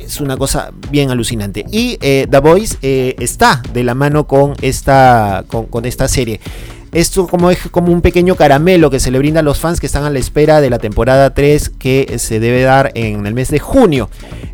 Es 0.00 0.20
una 0.20 0.36
cosa 0.36 0.72
bien 0.90 1.10
alucinante. 1.10 1.64
Y 1.70 1.98
eh, 2.00 2.26
The 2.28 2.38
Voice 2.38 2.76
eh, 2.82 3.14
está 3.18 3.62
de 3.72 3.84
la 3.84 3.94
mano 3.94 4.26
con 4.26 4.54
esta, 4.60 5.44
con 5.48 5.84
esta 5.84 6.08
serie. 6.08 6.40
Esto 6.92 7.28
como 7.28 7.52
es 7.52 7.58
como 7.70 7.92
un 7.92 8.00
pequeño 8.00 8.34
caramelo 8.34 8.90
que 8.90 8.98
se 8.98 9.12
le 9.12 9.18
brinda 9.18 9.40
a 9.40 9.42
los 9.44 9.60
fans 9.60 9.78
que 9.78 9.86
están 9.86 10.04
a 10.04 10.10
la 10.10 10.18
espera 10.18 10.60
de 10.60 10.70
la 10.70 10.80
temporada 10.80 11.32
3 11.32 11.70
que 11.78 12.16
se 12.18 12.40
debe 12.40 12.62
dar 12.62 12.90
en 12.94 13.26
el 13.26 13.34
mes 13.34 13.48
de 13.50 13.60
junio. 13.60 14.10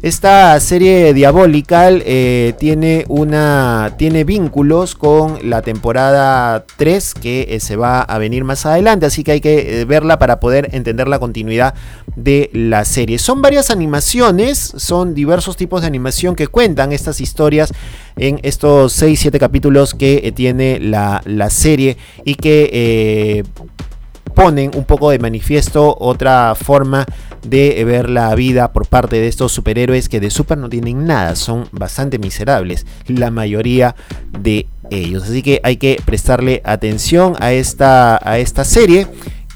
Esta 0.06 0.60
serie 0.60 1.12
Diabolical 1.14 2.00
eh, 2.06 2.54
tiene, 2.60 3.04
una, 3.08 3.94
tiene 3.98 4.22
vínculos 4.22 4.94
con 4.94 5.50
la 5.50 5.62
temporada 5.62 6.64
3 6.76 7.14
que 7.14 7.48
eh, 7.48 7.58
se 7.58 7.74
va 7.74 8.02
a 8.02 8.16
venir 8.18 8.44
más 8.44 8.66
adelante, 8.66 9.06
así 9.06 9.24
que 9.24 9.32
hay 9.32 9.40
que 9.40 9.80
eh, 9.80 9.84
verla 9.84 10.16
para 10.20 10.38
poder 10.38 10.68
entender 10.70 11.08
la 11.08 11.18
continuidad 11.18 11.74
de 12.14 12.50
la 12.52 12.84
serie. 12.84 13.18
Son 13.18 13.42
varias 13.42 13.72
animaciones, 13.72 14.74
son 14.76 15.12
diversos 15.12 15.56
tipos 15.56 15.80
de 15.80 15.88
animación 15.88 16.36
que 16.36 16.46
cuentan 16.46 16.92
estas 16.92 17.20
historias 17.20 17.72
en 18.14 18.38
estos 18.44 19.02
6-7 19.02 19.40
capítulos 19.40 19.92
que 19.92 20.32
tiene 20.36 20.78
la, 20.78 21.20
la 21.24 21.50
serie 21.50 21.96
y 22.24 22.36
que 22.36 23.42
ponen 24.36 24.70
un 24.76 24.84
poco 24.84 25.10
de 25.10 25.18
manifiesto 25.18 25.96
otra 25.98 26.54
forma 26.54 27.06
de 27.48 27.84
ver 27.84 28.10
la 28.10 28.34
vida 28.34 28.72
por 28.72 28.86
parte 28.86 29.16
de 29.16 29.28
estos 29.28 29.52
superhéroes 29.52 30.08
que 30.08 30.20
de 30.20 30.30
super 30.30 30.58
no 30.58 30.68
tienen 30.68 31.06
nada, 31.06 31.36
son 31.36 31.68
bastante 31.72 32.18
miserables, 32.18 32.86
la 33.06 33.30
mayoría 33.30 33.94
de 34.38 34.66
ellos. 34.90 35.24
Así 35.24 35.42
que 35.42 35.60
hay 35.62 35.76
que 35.76 36.00
prestarle 36.04 36.62
atención 36.64 37.34
a 37.38 37.52
esta, 37.52 38.18
a 38.28 38.38
esta 38.38 38.64
serie 38.64 39.06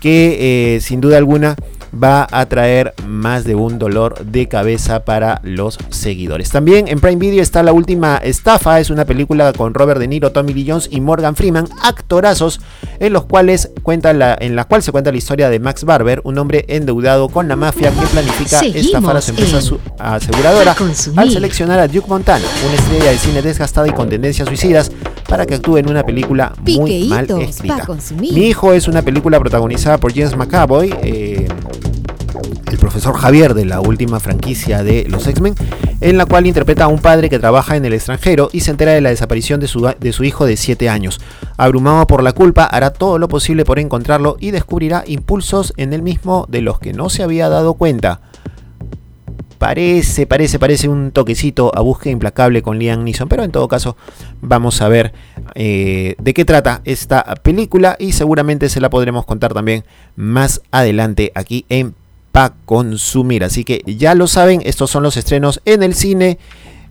que 0.00 0.76
eh, 0.76 0.80
sin 0.80 1.00
duda 1.00 1.18
alguna 1.18 1.56
va 1.92 2.26
a 2.30 2.46
traer 2.46 2.94
más 3.06 3.44
de 3.44 3.54
un 3.54 3.78
dolor 3.78 4.24
de 4.24 4.48
cabeza 4.48 5.04
para 5.04 5.40
los 5.42 5.78
seguidores. 5.90 6.50
También 6.50 6.88
en 6.88 7.00
Prime 7.00 7.16
Video 7.16 7.42
está 7.42 7.62
La 7.62 7.72
Última 7.72 8.16
Estafa, 8.18 8.80
es 8.80 8.90
una 8.90 9.04
película 9.04 9.52
con 9.52 9.74
Robert 9.74 10.00
De 10.00 10.08
Niro, 10.08 10.32
Tommy 10.32 10.54
Lee 10.54 10.66
Jones 10.68 10.88
y 10.90 11.00
Morgan 11.00 11.36
Freeman, 11.36 11.68
actorazos 11.82 12.60
en 12.98 13.12
los 13.12 13.24
cuales 13.24 13.70
cuenta 13.82 14.12
la, 14.12 14.36
en 14.40 14.56
la 14.56 14.64
cual 14.64 14.82
se 14.82 14.92
cuenta 14.92 15.10
la 15.10 15.18
historia 15.18 15.50
de 15.50 15.58
Max 15.58 15.84
Barber, 15.84 16.20
un 16.24 16.38
hombre 16.38 16.64
endeudado 16.68 17.28
con 17.28 17.48
la 17.48 17.56
mafia 17.56 17.90
que 17.90 18.06
planifica 18.06 18.60
estafar 18.60 19.16
a 19.16 19.20
su 19.20 19.30
empresa 19.30 19.60
aseguradora 19.98 20.76
al 21.16 21.30
seleccionar 21.30 21.78
a 21.78 21.88
Duke 21.88 22.08
Montana, 22.08 22.44
una 22.66 22.74
estrella 22.74 23.10
de 23.10 23.18
cine 23.18 23.42
desgastada 23.42 23.88
y 23.88 23.92
con 23.92 24.08
tendencias 24.08 24.48
suicidas, 24.48 24.92
para 25.28 25.46
que 25.46 25.54
actúe 25.54 25.78
en 25.78 25.88
una 25.88 26.02
película 26.02 26.52
muy 26.60 27.04
mal 27.08 27.26
escrita. 27.40 27.86
Mi 28.18 28.48
hijo 28.48 28.72
es 28.72 28.88
una 28.88 29.02
película 29.02 29.38
protagonizada 29.38 29.98
por 29.98 30.12
James 30.12 30.36
McAvoy. 30.36 30.92
Eh, 31.02 31.48
el 32.70 32.78
profesor 32.78 33.16
Javier 33.16 33.54
de 33.54 33.64
la 33.64 33.80
última 33.80 34.20
franquicia 34.20 34.82
de 34.82 35.06
los 35.08 35.26
X-Men, 35.26 35.54
en 36.00 36.18
la 36.18 36.26
cual 36.26 36.46
interpreta 36.46 36.84
a 36.84 36.88
un 36.88 37.00
padre 37.00 37.28
que 37.28 37.38
trabaja 37.38 37.76
en 37.76 37.84
el 37.84 37.92
extranjero 37.92 38.48
y 38.52 38.60
se 38.60 38.70
entera 38.70 38.92
de 38.92 39.00
la 39.00 39.10
desaparición 39.10 39.60
de 39.60 39.68
su, 39.68 39.92
de 39.98 40.12
su 40.12 40.24
hijo 40.24 40.46
de 40.46 40.56
7 40.56 40.88
años. 40.88 41.20
Abrumado 41.56 42.06
por 42.06 42.22
la 42.22 42.32
culpa, 42.32 42.64
hará 42.64 42.90
todo 42.90 43.18
lo 43.18 43.28
posible 43.28 43.64
por 43.64 43.78
encontrarlo 43.78 44.36
y 44.40 44.50
descubrirá 44.50 45.04
impulsos 45.06 45.72
en 45.76 45.92
él 45.92 46.02
mismo 46.02 46.46
de 46.48 46.62
los 46.62 46.78
que 46.78 46.92
no 46.92 47.10
se 47.10 47.22
había 47.22 47.48
dado 47.48 47.74
cuenta. 47.74 48.20
Parece, 49.60 50.26
parece, 50.26 50.58
parece 50.58 50.88
un 50.88 51.12
toquecito 51.12 51.70
a 51.76 51.82
búsqueda 51.82 52.12
implacable 52.12 52.62
con 52.62 52.78
Liam 52.78 53.04
Neeson, 53.04 53.28
pero 53.28 53.44
en 53.44 53.52
todo 53.52 53.68
caso 53.68 53.94
vamos 54.40 54.80
a 54.80 54.88
ver 54.88 55.12
eh, 55.54 56.14
de 56.18 56.32
qué 56.32 56.46
trata 56.46 56.80
esta 56.86 57.22
película 57.42 57.94
y 57.98 58.12
seguramente 58.12 58.70
se 58.70 58.80
la 58.80 58.88
podremos 58.88 59.26
contar 59.26 59.52
también 59.52 59.84
más 60.16 60.62
adelante 60.70 61.30
aquí 61.34 61.66
en 61.68 61.94
para 62.32 62.54
consumir. 62.64 63.44
Así 63.44 63.64
que 63.64 63.82
ya 63.86 64.14
lo 64.14 64.26
saben, 64.26 64.62
estos 64.64 64.90
son 64.90 65.02
los 65.02 65.16
estrenos 65.16 65.60
en 65.64 65.82
el 65.82 65.94
cine, 65.94 66.38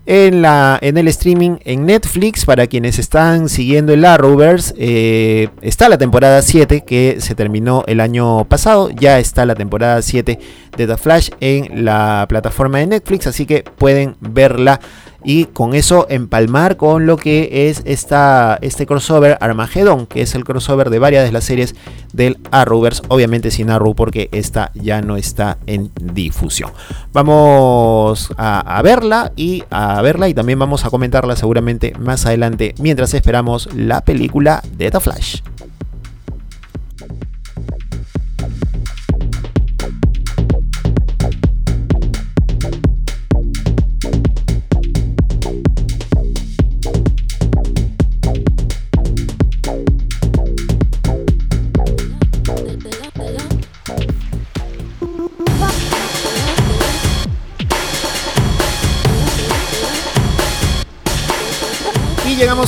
en, 0.05 0.41
la, 0.41 0.79
en 0.81 0.97
el 0.97 1.07
streaming, 1.07 1.57
en 1.65 1.85
Netflix. 1.85 2.45
Para 2.45 2.67
quienes 2.67 2.99
están 2.99 3.49
siguiendo 3.49 3.93
el 3.93 4.05
Arrowverse, 4.05 4.73
eh, 4.77 5.49
está 5.61 5.89
la 5.89 5.97
temporada 5.97 6.41
7 6.41 6.83
que 6.85 7.17
se 7.19 7.35
terminó 7.35 7.83
el 7.87 7.99
año 7.99 8.45
pasado. 8.45 8.89
Ya 8.89 9.19
está 9.19 9.45
la 9.45 9.55
temporada 9.55 10.01
7 10.01 10.39
de 10.77 10.87
The 10.87 10.97
Flash 10.97 11.29
en 11.39 11.85
la 11.85 12.25
plataforma 12.27 12.79
de 12.79 12.87
Netflix, 12.87 13.27
así 13.27 13.45
que 13.45 13.63
pueden 13.63 14.15
verla 14.19 14.79
y 15.23 15.45
con 15.45 15.73
eso 15.73 16.07
empalmar 16.09 16.77
con 16.77 17.05
lo 17.05 17.17
que 17.17 17.69
es 17.69 17.81
esta, 17.85 18.57
este 18.61 18.85
crossover 18.85 19.37
Armageddon, 19.41 20.05
que 20.05 20.21
es 20.21 20.35
el 20.35 20.43
crossover 20.43 20.89
de 20.89 20.99
varias 20.99 21.25
de 21.25 21.31
las 21.31 21.43
series 21.43 21.75
del 22.13 22.37
Arrowverse, 22.51 23.03
obviamente 23.07 23.51
sin 23.51 23.69
Arrow 23.69 23.95
porque 23.95 24.29
esta 24.31 24.71
ya 24.75 25.01
no 25.01 25.17
está 25.17 25.57
en 25.67 25.91
difusión. 26.01 26.71
Vamos 27.13 28.29
a, 28.37 28.59
a 28.77 28.81
verla 28.81 29.31
y 29.35 29.63
a 29.69 30.01
verla 30.01 30.29
y 30.29 30.33
también 30.33 30.59
vamos 30.59 30.85
a 30.85 30.89
comentarla 30.89 31.35
seguramente 31.35 31.93
más 31.99 32.25
adelante 32.25 32.73
mientras 32.79 33.13
esperamos 33.13 33.69
la 33.75 34.01
película 34.01 34.63
de 34.77 34.91
The 34.91 34.99
Flash. 34.99 35.41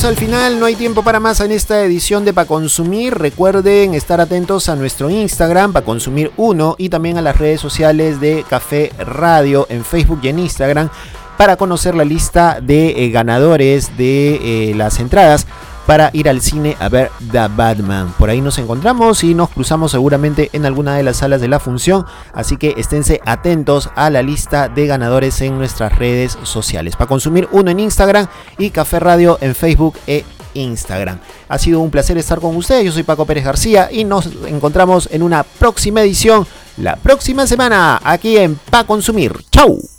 Al 0.03 0.15
final, 0.15 0.59
no 0.59 0.65
hay 0.65 0.75
tiempo 0.75 1.03
para 1.03 1.19
más 1.19 1.41
en 1.41 1.51
esta 1.51 1.83
edición 1.83 2.25
de 2.25 2.33
Pa 2.33 2.45
Consumir. 2.45 3.13
Recuerden 3.13 3.93
estar 3.93 4.19
atentos 4.19 4.67
a 4.67 4.75
nuestro 4.75 5.11
Instagram, 5.11 5.73
Pa 5.73 5.83
Consumir 5.83 6.31
1, 6.37 6.75
y 6.79 6.89
también 6.89 7.19
a 7.19 7.21
las 7.21 7.37
redes 7.37 7.61
sociales 7.61 8.19
de 8.19 8.43
Café 8.49 8.91
Radio 8.97 9.67
en 9.69 9.85
Facebook 9.85 10.19
y 10.23 10.29
en 10.29 10.39
Instagram 10.39 10.89
para 11.37 11.55
conocer 11.55 11.93
la 11.93 12.03
lista 12.03 12.59
de 12.61 13.05
eh, 13.05 13.11
ganadores 13.11 13.95
de 13.95 14.71
eh, 14.71 14.75
las 14.75 14.99
entradas 14.99 15.45
para 15.85 16.09
ir 16.13 16.29
al 16.29 16.41
cine 16.41 16.75
a 16.79 16.89
ver 16.89 17.11
The 17.31 17.47
Batman. 17.55 18.13
Por 18.17 18.29
ahí 18.29 18.41
nos 18.41 18.57
encontramos 18.57 19.23
y 19.23 19.33
nos 19.33 19.49
cruzamos 19.49 19.91
seguramente 19.91 20.49
en 20.53 20.65
alguna 20.65 20.95
de 20.95 21.03
las 21.03 21.17
salas 21.17 21.41
de 21.41 21.47
la 21.47 21.59
función, 21.59 22.05
así 22.33 22.57
que 22.57 22.75
esténse 22.77 23.21
atentos 23.25 23.89
a 23.95 24.09
la 24.09 24.21
lista 24.21 24.69
de 24.69 24.87
ganadores 24.87 25.41
en 25.41 25.57
nuestras 25.57 25.97
redes 25.97 26.37
sociales. 26.43 26.95
Para 26.95 27.07
consumir 27.07 27.47
uno 27.51 27.71
en 27.71 27.79
Instagram 27.79 28.27
y 28.57 28.69
Café 28.69 28.99
Radio 28.99 29.37
en 29.41 29.55
Facebook 29.55 29.97
e 30.07 30.23
Instagram. 30.53 31.19
Ha 31.47 31.57
sido 31.57 31.79
un 31.79 31.91
placer 31.91 32.17
estar 32.17 32.39
con 32.39 32.55
ustedes, 32.55 32.85
yo 32.85 32.91
soy 32.91 33.03
Paco 33.03 33.25
Pérez 33.25 33.45
García 33.45 33.89
y 33.91 34.03
nos 34.03 34.27
encontramos 34.47 35.09
en 35.11 35.23
una 35.23 35.43
próxima 35.43 36.01
edición 36.01 36.45
la 36.77 36.95
próxima 36.95 37.45
semana 37.47 37.99
aquí 38.03 38.37
en 38.37 38.55
Pa 38.55 38.85
Consumir. 38.85 39.33
¡Chau! 39.51 39.90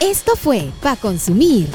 Esto 0.00 0.36
fue 0.36 0.70
Pa 0.82 0.96
Consumir 0.96 1.68